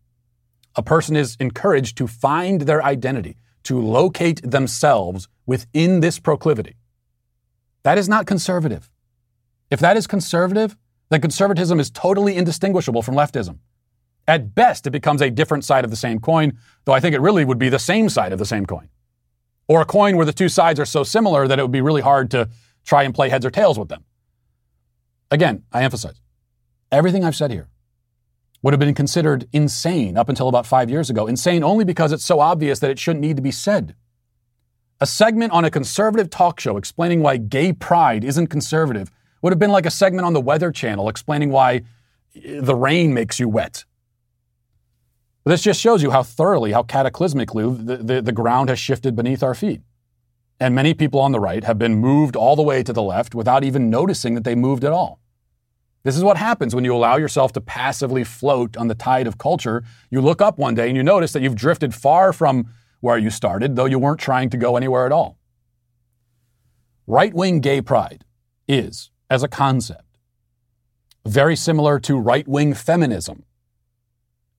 [0.77, 6.77] A person is encouraged to find their identity, to locate themselves within this proclivity.
[7.85, 8.91] That is not conservative.
[9.71, 10.77] If that is conservative,
[11.09, 13.61] then conservatism is totally indistinguishable from leftism.
[14.29, 17.21] At best, it becomes a different side of the same coin, though I think it
[17.23, 18.91] really would be the same side of the same coin.
[19.67, 22.03] Or a coin where the two sides are so similar that it would be really
[22.03, 22.51] hard to
[22.85, 24.05] try and play heads or tails with them.
[25.31, 26.21] Again, I emphasize
[26.93, 27.69] everything I've said here
[28.63, 31.27] would have been considered insane up until about five years ago.
[31.27, 33.95] Insane only because it's so obvious that it shouldn't need to be said.
[35.01, 39.11] A segment on a conservative talk show explaining why gay pride isn't conservative
[39.43, 41.83] would have been like a segment on the Weather Channel explaining why
[42.35, 43.85] the rain makes you wet.
[45.49, 49.43] This just shows you how thoroughly, how cataclysmically the, the, the ground has shifted beneath
[49.43, 49.81] our feet.
[50.61, 53.35] And many people on the right have been moved all the way to the left
[53.35, 55.21] without even noticing that they moved at all.
[56.03, 59.39] This is what happens when you allow yourself to passively float on the tide of
[59.39, 59.85] culture.
[60.11, 62.69] You look up one day and you notice that you've drifted far from
[63.01, 65.39] where you started, though you weren't trying to go anywhere at all.
[67.07, 68.25] Right wing gay pride
[68.67, 70.19] is, as a concept,
[71.25, 73.45] very similar to right wing feminism.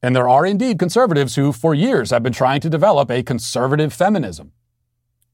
[0.01, 3.93] And there are indeed conservatives who, for years, have been trying to develop a conservative
[3.93, 4.53] feminism.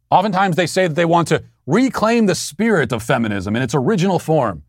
[0.09, 4.19] Oftentimes, they say that they want to reclaim the spirit of feminism in its original
[4.19, 4.63] form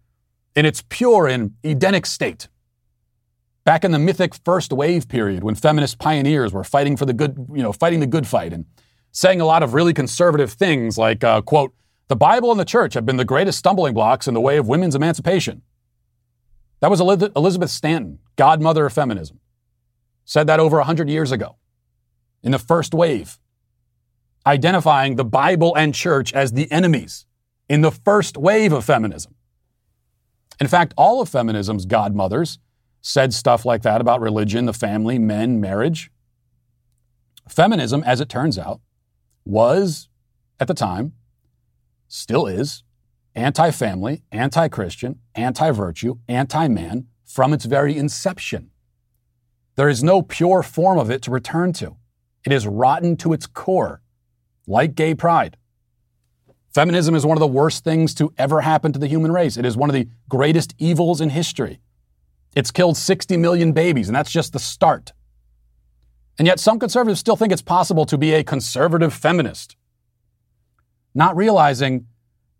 [0.56, 2.48] in its pure and Edenic state.
[3.64, 7.36] Back in the mythic first wave period, when feminist pioneers were fighting for the good,
[7.52, 8.64] you know, fighting the good fight and
[9.12, 11.74] saying a lot of really conservative things like, uh, quote,
[12.08, 14.68] the Bible and the church have been the greatest stumbling blocks in the way of
[14.68, 15.62] women's emancipation.
[16.80, 19.40] That was Elizabeth Stanton, godmother of feminism.
[20.26, 21.56] Said that over 100 years ago
[22.42, 23.38] in the first wave,
[24.44, 27.24] identifying the Bible and church as the enemies
[27.68, 29.34] in the first wave of feminism.
[30.60, 32.58] In fact, all of feminism's godmothers
[33.00, 36.10] said stuff like that about religion, the family, men, marriage.
[37.48, 38.80] Feminism, as it turns out,
[39.44, 40.08] was,
[40.58, 41.12] at the time,
[42.08, 42.82] still is,
[43.36, 48.70] anti family, anti Christian, anti virtue, anti man from its very inception.
[49.76, 51.96] There is no pure form of it to return to.
[52.44, 54.00] It is rotten to its core,
[54.66, 55.56] like gay pride.
[56.72, 59.56] Feminism is one of the worst things to ever happen to the human race.
[59.56, 61.80] It is one of the greatest evils in history.
[62.54, 65.12] It's killed 60 million babies, and that's just the start.
[66.38, 69.76] And yet, some conservatives still think it's possible to be a conservative feminist,
[71.14, 72.06] not realizing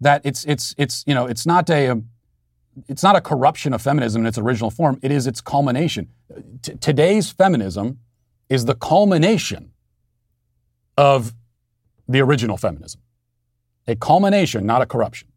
[0.01, 2.03] that it's it's it's you know it's not a
[2.89, 4.99] it's not a corruption of feminism in its original form.
[5.03, 6.09] It is its culmination.
[6.63, 7.99] T- today's feminism
[8.49, 9.73] is the culmination
[10.97, 11.35] of
[12.09, 13.01] the original feminism
[13.89, 15.29] a culmination, not a corruption.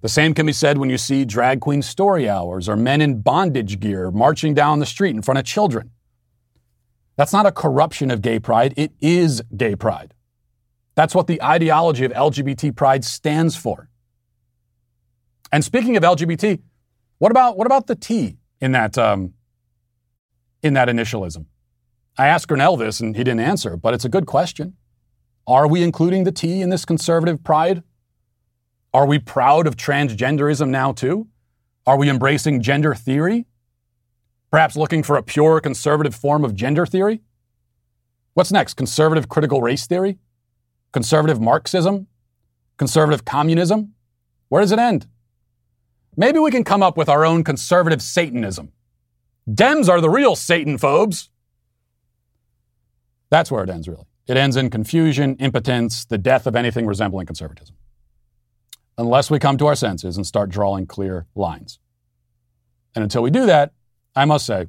[0.00, 3.20] The same can be said when you see drag queen story hours or men in
[3.20, 5.90] bondage gear marching down the street in front of children.
[7.16, 10.14] That's not a corruption of gay pride, it is gay pride.
[10.94, 13.88] That's what the ideology of LGBT pride stands for.
[15.50, 16.60] And speaking of LGBT,
[17.18, 19.34] what about, what about the T in that, um,
[20.62, 21.46] in that initialism?
[22.18, 24.74] I asked Grenell this and he didn't answer, but it's a good question.
[25.46, 27.82] Are we including the T in this conservative pride?
[28.94, 31.28] Are we proud of transgenderism now too?
[31.86, 33.46] Are we embracing gender theory?
[34.50, 37.22] Perhaps looking for a pure conservative form of gender theory?
[38.34, 38.74] What's next?
[38.74, 40.18] Conservative critical race theory?
[40.92, 42.06] Conservative Marxism?
[42.76, 43.94] Conservative communism?
[44.48, 45.06] Where does it end?
[46.16, 48.72] Maybe we can come up with our own conservative Satanism.
[49.48, 51.30] Dems are the real Satan phobes.
[53.30, 54.06] That's where it ends, really.
[54.26, 57.76] It ends in confusion, impotence, the death of anything resembling conservatism.
[58.98, 61.78] Unless we come to our senses and start drawing clear lines.
[62.94, 63.72] And until we do that,
[64.14, 64.66] I must say,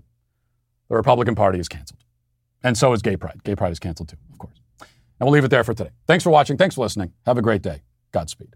[0.90, 2.04] the Republican Party is canceled.
[2.64, 3.44] And so is gay pride.
[3.44, 4.60] Gay pride is canceled too, of course.
[4.80, 5.92] And we'll leave it there for today.
[6.08, 6.58] Thanks for watching.
[6.58, 7.14] Thanks for listening.
[7.26, 7.84] Have a great day.
[8.12, 8.56] Godspeed.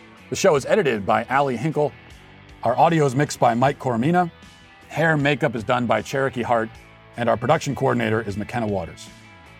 [0.31, 1.91] The show is edited by Ali Hinkle.
[2.63, 4.31] Our audio is mixed by Mike Coromina.
[4.87, 6.69] Hair makeup is done by Cherokee Hart.
[7.17, 9.09] And our production coordinator is McKenna Waters.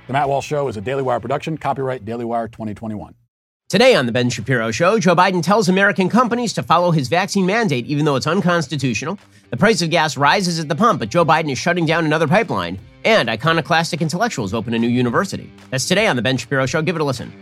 [0.08, 3.14] The Matt Walsh Show is a Daily Wire production, copyright Daily Wire 2021.
[3.68, 7.46] Today on The Ben Shapiro Show, Joe Biden tells American companies to follow his vaccine
[7.46, 9.20] mandate even though it's unconstitutional.
[9.50, 12.30] The price of gas rises at the pump, but Joe Biden is shutting down another
[12.30, 12.80] pipeline.
[13.04, 15.52] And iconoclastic intellectuals open a new university.
[15.70, 16.82] That's today on The Ben Shapiro Show.
[16.82, 17.34] Give it a listen.